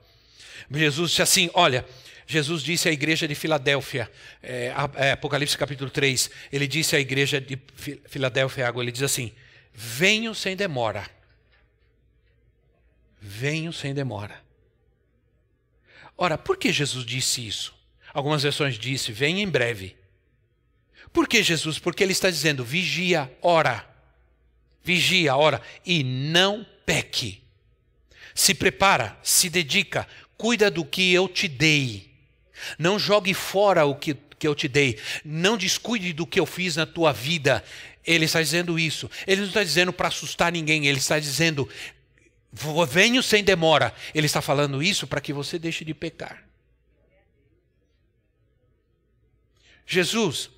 Jesus 0.72 1.12
disse 1.12 1.22
assim: 1.22 1.50
Olha, 1.54 1.86
Jesus 2.28 2.62
disse 2.62 2.88
à 2.89 2.91
igreja 2.91 3.28
de 3.28 3.36
Filadélfia, 3.36 4.12
é, 4.43 4.74
é, 4.95 5.12
Apocalipse 5.12 5.58
capítulo 5.58 5.89
3, 5.89 6.30
ele 6.52 6.67
disse 6.67 6.95
à 6.95 7.00
igreja 7.00 7.39
de 7.41 7.60
Filadélfia, 8.08 8.72
ele 8.76 8.91
diz 8.91 9.04
assim: 9.04 9.32
Venho 9.74 10.36
sem 10.36 10.56
demora. 10.56 11.10
Venho 13.22 13.74
sem 13.74 13.93
demora. 13.93 14.41
Ora, 16.17 16.38
por 16.38 16.58
que 16.58 16.72
Jesus 16.72 17.06
disse 17.06 17.45
isso? 17.45 17.74
Algumas 18.13 18.43
versões 18.43 18.78
disse: 18.78 19.12
Vem 19.12 19.41
em 19.41 19.48
breve. 19.48 19.95
Por 21.12 21.28
que 21.28 21.41
Jesus? 21.41 21.80
Porque 21.80 22.04
ele 22.04 22.12
está 22.12 22.30
dizendo: 22.30 22.63
vigia, 22.63 23.32
ora 23.41 23.88
vigia, 24.89 25.36
ora, 25.36 25.62
e 25.86 26.04
não 26.04 26.65
peque. 26.84 27.43
Se 28.34 28.56
prepara, 28.56 29.15
se 29.21 29.47
dedica, 29.47 30.08
cuida 30.36 30.71
do 30.71 30.84
que 30.84 31.13
eu 31.13 31.28
te 31.28 31.47
dei. 31.47 32.10
Não 32.80 32.97
jogue 32.97 33.36
fora 33.36 33.86
o 33.86 33.93
que, 33.93 34.15
que 34.39 34.47
eu 34.47 34.56
te 34.56 34.67
dei. 34.67 34.99
Não 35.23 35.58
descuide 35.58 36.12
do 36.12 36.25
que 36.25 36.39
eu 36.39 36.45
fiz 36.45 36.75
na 36.75 36.88
tua 36.88 37.13
vida. 37.13 37.63
Ele 38.04 38.25
está 38.25 38.41
dizendo 38.41 38.80
isso. 38.80 39.10
Ele 39.28 39.41
não 39.41 39.47
está 39.47 39.63
dizendo 39.63 39.93
para 39.93 40.08
assustar 40.08 40.52
ninguém. 40.52 40.88
Ele 40.88 40.97
está 40.97 41.19
dizendo, 41.19 41.69
venho 42.88 43.21
sem 43.21 43.43
demora. 43.43 43.93
Ele 44.15 44.25
está 44.25 44.41
falando 44.41 44.82
isso 44.82 45.06
para 45.06 45.21
que 45.21 45.32
você 45.32 45.60
deixe 45.60 45.86
de 45.86 45.93
pecar. 45.93 46.43
Jesus 49.86 50.49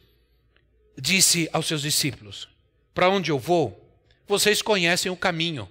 disse 0.97 1.49
aos 1.51 1.65
seus 1.65 1.81
discípulos: 1.81 2.47
Para 2.93 3.09
onde 3.09 3.31
eu 3.31 3.39
vou, 3.39 3.80
vocês 4.31 4.61
conhecem 4.61 5.11
o 5.11 5.15
caminho. 5.15 5.69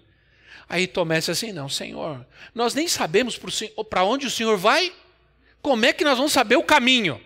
Aí 0.68 0.86
Tomé 0.86 1.18
disse 1.18 1.32
assim: 1.32 1.52
Não, 1.52 1.68
Senhor, 1.68 2.24
nós 2.54 2.74
nem 2.74 2.86
sabemos 2.86 3.38
para 3.88 4.04
onde 4.04 4.26
o 4.26 4.30
Senhor 4.30 4.56
vai. 4.56 4.92
Como 5.60 5.84
é 5.84 5.92
que 5.92 6.04
nós 6.04 6.16
vamos 6.16 6.32
saber 6.32 6.56
o 6.56 6.62
caminho? 6.62 7.20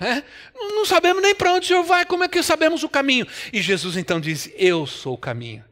É? 0.00 0.22
Não 0.54 0.84
sabemos 0.84 1.22
nem 1.22 1.34
para 1.34 1.52
onde 1.52 1.66
o 1.66 1.68
Senhor 1.68 1.84
vai, 1.84 2.04
como 2.04 2.24
é 2.24 2.28
que 2.28 2.42
sabemos 2.42 2.82
o 2.82 2.88
caminho? 2.88 3.26
E 3.52 3.60
Jesus 3.60 3.96
então 3.96 4.18
diz: 4.18 4.50
Eu 4.56 4.86
sou 4.86 5.14
o 5.14 5.18
caminho. 5.18 5.64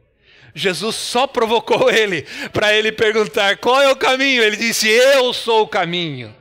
Jesus 0.53 0.95
só 0.95 1.27
provocou 1.27 1.89
ele 1.89 2.25
para 2.53 2.73
ele 2.73 2.91
perguntar 2.91 3.57
qual 3.57 3.81
é 3.81 3.91
o 3.91 3.95
caminho. 3.95 4.41
Ele 4.41 4.55
disse: 4.55 4.87
Eu 4.87 5.33
sou 5.33 5.63
o 5.63 5.67
caminho. 5.67 6.33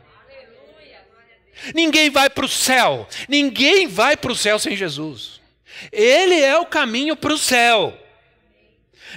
Ninguém 1.74 2.10
vai 2.10 2.30
para 2.30 2.44
o 2.44 2.48
céu, 2.48 3.08
ninguém 3.28 3.88
vai 3.88 4.16
para 4.16 4.30
o 4.30 4.36
céu 4.36 4.58
sem 4.58 4.76
Jesus. 4.76 5.37
Ele 5.92 6.40
é 6.40 6.58
o 6.58 6.66
caminho 6.66 7.16
para 7.16 7.32
o 7.32 7.38
céu. 7.38 7.96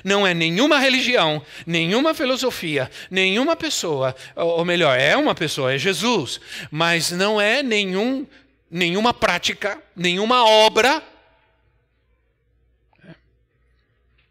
Não 0.03 0.25
é 0.25 0.33
nenhuma 0.33 0.79
religião, 0.79 1.45
nenhuma 1.65 2.13
filosofia, 2.13 2.89
nenhuma 3.09 3.55
pessoa, 3.55 4.15
ou 4.35 4.63
melhor, 4.63 4.97
é 4.97 5.17
uma 5.17 5.35
pessoa, 5.35 5.73
é 5.73 5.77
Jesus, 5.77 6.39
mas 6.71 7.11
não 7.11 7.41
é 7.41 7.61
nenhum, 7.61 8.25
nenhuma 8.69 9.13
prática, 9.13 9.81
nenhuma 9.95 10.45
obra. 10.45 11.03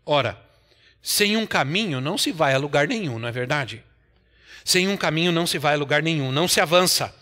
Ora, 0.07 0.41
sem 1.03 1.37
um 1.37 1.47
caminho 1.47 2.01
não 2.01 2.17
se 2.17 2.33
vai 2.33 2.55
a 2.55 2.59
lugar 2.59 2.89
nenhum, 2.89 3.19
não 3.19 3.29
é 3.29 3.33
verdade? 3.33 3.85
Sem 4.65 4.89
um 4.89 4.97
caminho 4.97 5.31
não 5.31 5.47
se 5.47 5.59
vai 5.59 5.75
a 5.75 5.79
lugar 5.79 6.03
nenhum, 6.03 6.33
não 6.33 6.49
se 6.49 6.61
avança. 6.61 7.15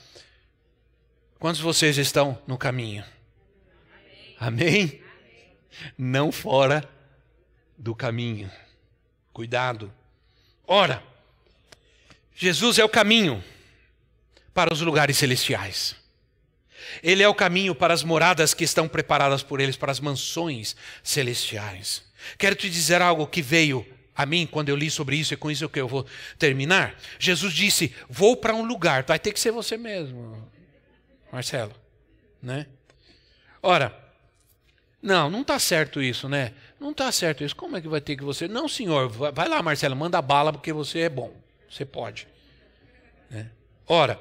Quantos 1.39 1.59
de 1.59 1.65
vocês 1.65 1.99
estão 1.99 2.39
no 2.47 2.57
caminho? 2.57 3.05
Amém? 4.39 5.01
Não 5.97 6.31
fora 6.31 6.89
do 7.77 7.95
caminho. 7.95 8.51
Cuidado. 9.33 9.93
Ora, 10.67 11.03
Jesus 12.35 12.79
é 12.79 12.85
o 12.85 12.89
caminho 12.89 13.43
para 14.55 14.73
os 14.73 14.81
lugares 14.81 15.17
celestiais. 15.17 15.97
Ele 17.03 17.23
é 17.23 17.29
o 17.29 17.35
caminho 17.35 17.75
para 17.75 17.95
as 17.95 18.03
moradas 18.03 18.55
que 18.55 18.65
estão 18.65 18.89
preparadas 18.89 19.43
por 19.43 19.61
eles, 19.61 19.77
para 19.77 19.93
as 19.93 20.01
mansões 20.01 20.75
celestiais. 21.03 22.03
Quero 22.37 22.57
te 22.57 22.69
dizer 22.69 23.03
algo 23.03 23.27
que 23.27 23.43
veio 23.43 23.87
a 24.15 24.27
mim 24.27 24.49
quando 24.51 24.69
eu 24.69 24.77
li 24.77 24.91
sobre 24.91 25.17
isso, 25.17 25.33
e 25.33 25.37
com 25.37 25.51
isso 25.51 25.69
que 25.69 25.81
eu 25.81 25.87
vou 25.87 26.07
terminar. 26.39 26.97
Jesus 27.19 27.53
disse: 27.53 27.95
Vou 28.09 28.37
para 28.37 28.55
um 28.55 28.65
lugar, 28.65 29.05
vai 29.05 29.19
ter 29.19 29.33
que 29.33 29.41
ser 29.41 29.53
você 29.53 29.77
mesmo, 29.77 30.49
Marcelo. 31.33 31.75
Né? 32.43 32.67
Ora, 33.63 34.08
não, 35.01 35.31
não 35.31 35.43
está 35.43 35.59
certo 35.59 36.03
isso, 36.03 36.29
né? 36.29 36.53
Não 36.79 36.91
está 36.91 37.11
certo 37.13 37.45
isso. 37.45 37.55
Como 37.55 37.77
é 37.77 37.81
que 37.81 37.89
vai 37.89 38.01
ter 38.01 38.17
que 38.17 38.25
você. 38.25 38.49
Não, 38.49 38.69
senhor, 38.69 39.09
vai 39.09 39.49
lá, 39.49 39.63
Marcelo, 39.63 39.95
manda 39.95 40.21
bala 40.21 40.53
porque 40.53 40.73
você 40.73 41.01
é 41.01 41.09
bom. 41.09 41.33
Você 41.71 41.85
pode. 41.85 42.27
Né? 43.31 43.51
Ora, 43.87 44.21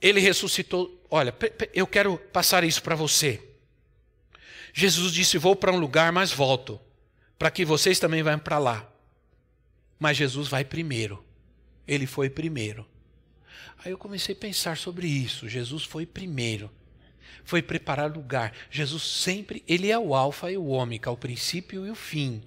ele 0.00 0.20
ressuscitou. 0.20 1.00
Olha, 1.10 1.34
eu 1.72 1.86
quero 1.86 2.18
passar 2.32 2.64
isso 2.64 2.82
para 2.82 2.96
você. 2.96 3.42
Jesus 4.72 5.12
disse: 5.12 5.38
Vou 5.38 5.54
para 5.54 5.72
um 5.72 5.78
lugar, 5.78 6.10
mas 6.10 6.32
volto, 6.32 6.80
para 7.38 7.50
que 7.50 7.64
vocês 7.64 8.00
também 8.00 8.22
vão 8.22 8.38
para 8.38 8.58
lá. 8.58 8.90
Mas 10.00 10.16
Jesus 10.16 10.48
vai 10.48 10.64
primeiro. 10.64 11.24
Ele 11.86 12.06
foi 12.06 12.28
primeiro. 12.28 12.86
Aí 13.84 13.92
eu 13.92 13.98
comecei 13.98 14.34
a 14.34 14.38
pensar 14.38 14.76
sobre 14.76 15.06
isso. 15.06 15.48
Jesus 15.48 15.84
foi 15.84 16.04
primeiro 16.04 16.70
foi 17.44 17.62
preparar 17.62 18.10
lugar. 18.10 18.52
Jesus 18.70 19.02
sempre, 19.02 19.62
ele 19.66 19.90
é 19.90 19.98
o 19.98 20.14
alfa 20.14 20.50
e 20.50 20.56
o 20.56 20.66
ômega, 20.66 21.10
o 21.10 21.16
princípio 21.16 21.86
e 21.86 21.90
o 21.90 21.94
fim. 21.94 22.42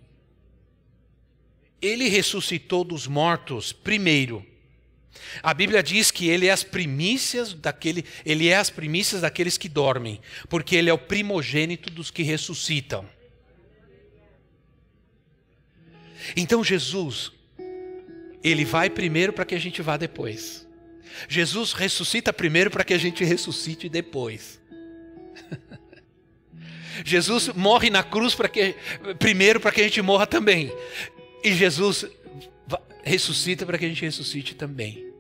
Ele 1.82 2.08
ressuscitou 2.08 2.84
dos 2.84 3.08
mortos 3.08 3.74
primeiro. 3.74 4.46
A 5.42 5.54
Bíblia 5.54 5.82
diz 5.84 6.12
que 6.12 6.30
ele 6.30 6.48
é 6.48 6.52
as 6.52 6.64
primícias 6.64 7.54
daquele, 7.54 8.06
ele 8.26 8.48
é 8.48 8.56
as 8.56 8.70
primícias 8.70 9.22
daqueles 9.22 9.58
que 9.58 9.68
dormem, 9.68 10.22
porque 10.48 10.76
ele 10.76 10.90
é 10.90 10.94
o 10.94 10.98
primogênito 10.98 11.90
dos 11.90 12.12
que 12.12 12.24
ressuscitam. 12.24 13.08
Então 16.36 16.64
Jesus, 16.64 17.32
ele 18.44 18.64
vai 18.64 18.90
primeiro 18.90 19.34
para 19.34 19.46
que 19.46 19.56
a 19.56 19.60
gente 19.60 19.82
vá 19.82 19.98
depois. 19.98 20.68
Jesus 21.28 21.74
ressuscita 21.74 22.32
primeiro 22.32 22.72
para 22.72 22.84
que 22.84 22.94
a 22.94 22.98
gente 22.98 23.24
ressuscite 23.24 23.90
depois. 23.90 24.61
Jesus 27.06 27.50
morre 27.50 27.90
na 27.90 28.04
cruz 28.04 28.36
para 28.36 28.50
que 28.50 28.76
primeiro 29.20 29.60
para 29.60 29.72
que 29.72 29.82
a 29.82 29.84
gente 29.84 30.02
morra 30.02 30.28
também. 30.28 30.72
E 31.44 31.54
Jesus 31.54 32.06
ressuscita 33.04 33.66
para 33.66 33.78
que 33.78 33.86
a 33.86 33.90
gente 33.90 34.04
ressuscite 34.04 34.56
também. 34.56 35.12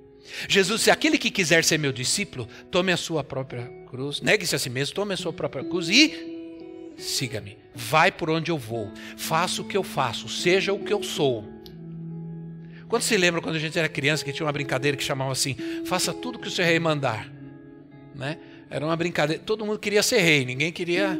Jesus 0.47 0.81
disse: 0.81 0.91
aquele 0.91 1.17
que 1.17 1.31
quiser 1.31 1.63
ser 1.63 1.77
meu 1.77 1.91
discípulo, 1.91 2.47
tome 2.69 2.91
a 2.91 2.97
sua 2.97 3.23
própria 3.23 3.65
cruz, 3.89 4.21
negue-se 4.21 4.55
a 4.55 4.59
si 4.59 4.69
mesmo, 4.69 4.95
tome 4.95 5.13
a 5.13 5.17
sua 5.17 5.33
própria 5.33 5.63
cruz 5.63 5.89
e 5.89 6.93
siga-me. 6.97 7.57
Vai 7.73 8.11
por 8.11 8.29
onde 8.29 8.51
eu 8.51 8.57
vou, 8.57 8.91
faça 9.17 9.61
o 9.61 9.65
que 9.65 9.75
eu 9.75 9.83
faço, 9.83 10.29
seja 10.29 10.73
o 10.73 10.83
que 10.83 10.93
eu 10.93 11.03
sou. 11.03 11.45
Quando 12.87 13.03
se 13.03 13.15
lembra 13.15 13.41
quando 13.41 13.55
a 13.55 13.59
gente 13.59 13.77
era 13.79 13.87
criança 13.87 14.23
que 14.23 14.33
tinha 14.33 14.45
uma 14.45 14.51
brincadeira 14.51 14.97
que 14.97 15.03
chamava 15.03 15.31
assim: 15.31 15.55
faça 15.85 16.13
tudo 16.13 16.39
que 16.39 16.47
o 16.47 16.51
seu 16.51 16.65
rei 16.65 16.79
mandar, 16.79 17.31
né? 18.15 18.37
Era 18.71 18.85
uma 18.85 18.95
brincadeira, 18.95 19.43
todo 19.45 19.65
mundo 19.65 19.77
queria 19.77 20.01
ser 20.01 20.19
rei, 20.21 20.45
ninguém 20.45 20.71
queria. 20.71 21.19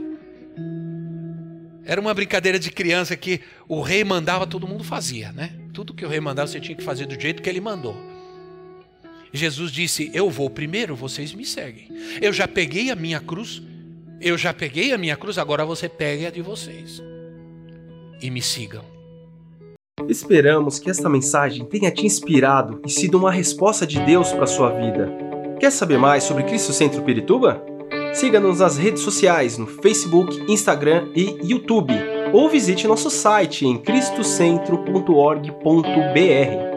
Era 1.84 2.00
uma 2.00 2.14
brincadeira 2.14 2.58
de 2.58 2.72
criança 2.72 3.18
que 3.18 3.42
o 3.68 3.82
rei 3.82 4.06
mandava, 4.06 4.48
todo 4.48 4.66
mundo 4.66 4.86
fazia, 4.86 5.34
né? 5.34 5.52
Tudo 5.74 5.94
que 5.94 6.06
o 6.06 6.08
rei 6.08 6.22
mandava 6.22 6.48
você 6.48 6.62
tinha 6.62 6.78
que 6.78 6.84
fazer 6.84 7.06
do 7.06 7.20
jeito 7.20 7.42
que 7.44 7.50
ele 7.50 7.60
mandou. 7.60 7.98
Jesus 9.34 9.70
disse: 9.70 10.10
Eu 10.14 10.30
vou 10.30 10.50
primeiro, 10.50 10.96
vocês 10.96 11.34
me 11.34 11.44
seguem. 11.46 11.90
Eu 12.22 12.32
já 12.32 12.48
peguei 12.48 12.90
a 12.90 12.96
minha 12.96 13.20
cruz, 13.20 13.62
eu 14.22 14.38
já 14.38 14.54
peguei 14.54 14.94
a 14.94 14.98
minha 14.98 15.18
cruz, 15.18 15.38
agora 15.38 15.66
você 15.66 15.90
pegue 15.90 16.26
a 16.26 16.32
de 16.32 16.42
vocês. 16.42 17.04
E 18.22 18.30
me 18.30 18.42
sigam. 18.42 18.86
Esperamos 20.08 20.80
que 20.80 20.90
esta 20.90 21.10
mensagem 21.10 21.66
tenha 21.66 21.92
te 21.92 22.06
inspirado 22.06 22.82
e 22.86 22.90
sido 22.90 23.18
uma 23.18 23.32
resposta 23.32 23.86
de 23.86 24.00
Deus 24.06 24.32
para 24.32 24.46
a 24.46 24.48
sua 24.48 24.70
vida. 24.70 25.31
Quer 25.62 25.72
saber 25.72 26.00
mais 26.00 26.24
sobre 26.24 26.42
Cristo 26.42 26.74
Centro 26.74 27.04
Pirituba? 27.04 27.64
Siga-nos 28.16 28.62
nas 28.62 28.80
redes 28.80 29.04
sociais 29.04 29.60
no 29.60 29.68
Facebook, 29.68 30.44
Instagram 30.52 31.10
e 31.16 31.38
YouTube, 31.44 31.94
ou 32.34 32.50
visite 32.50 32.88
nosso 32.88 33.12
site 33.12 33.68
em 33.68 33.78
cristocentro.org.br. 33.78 36.71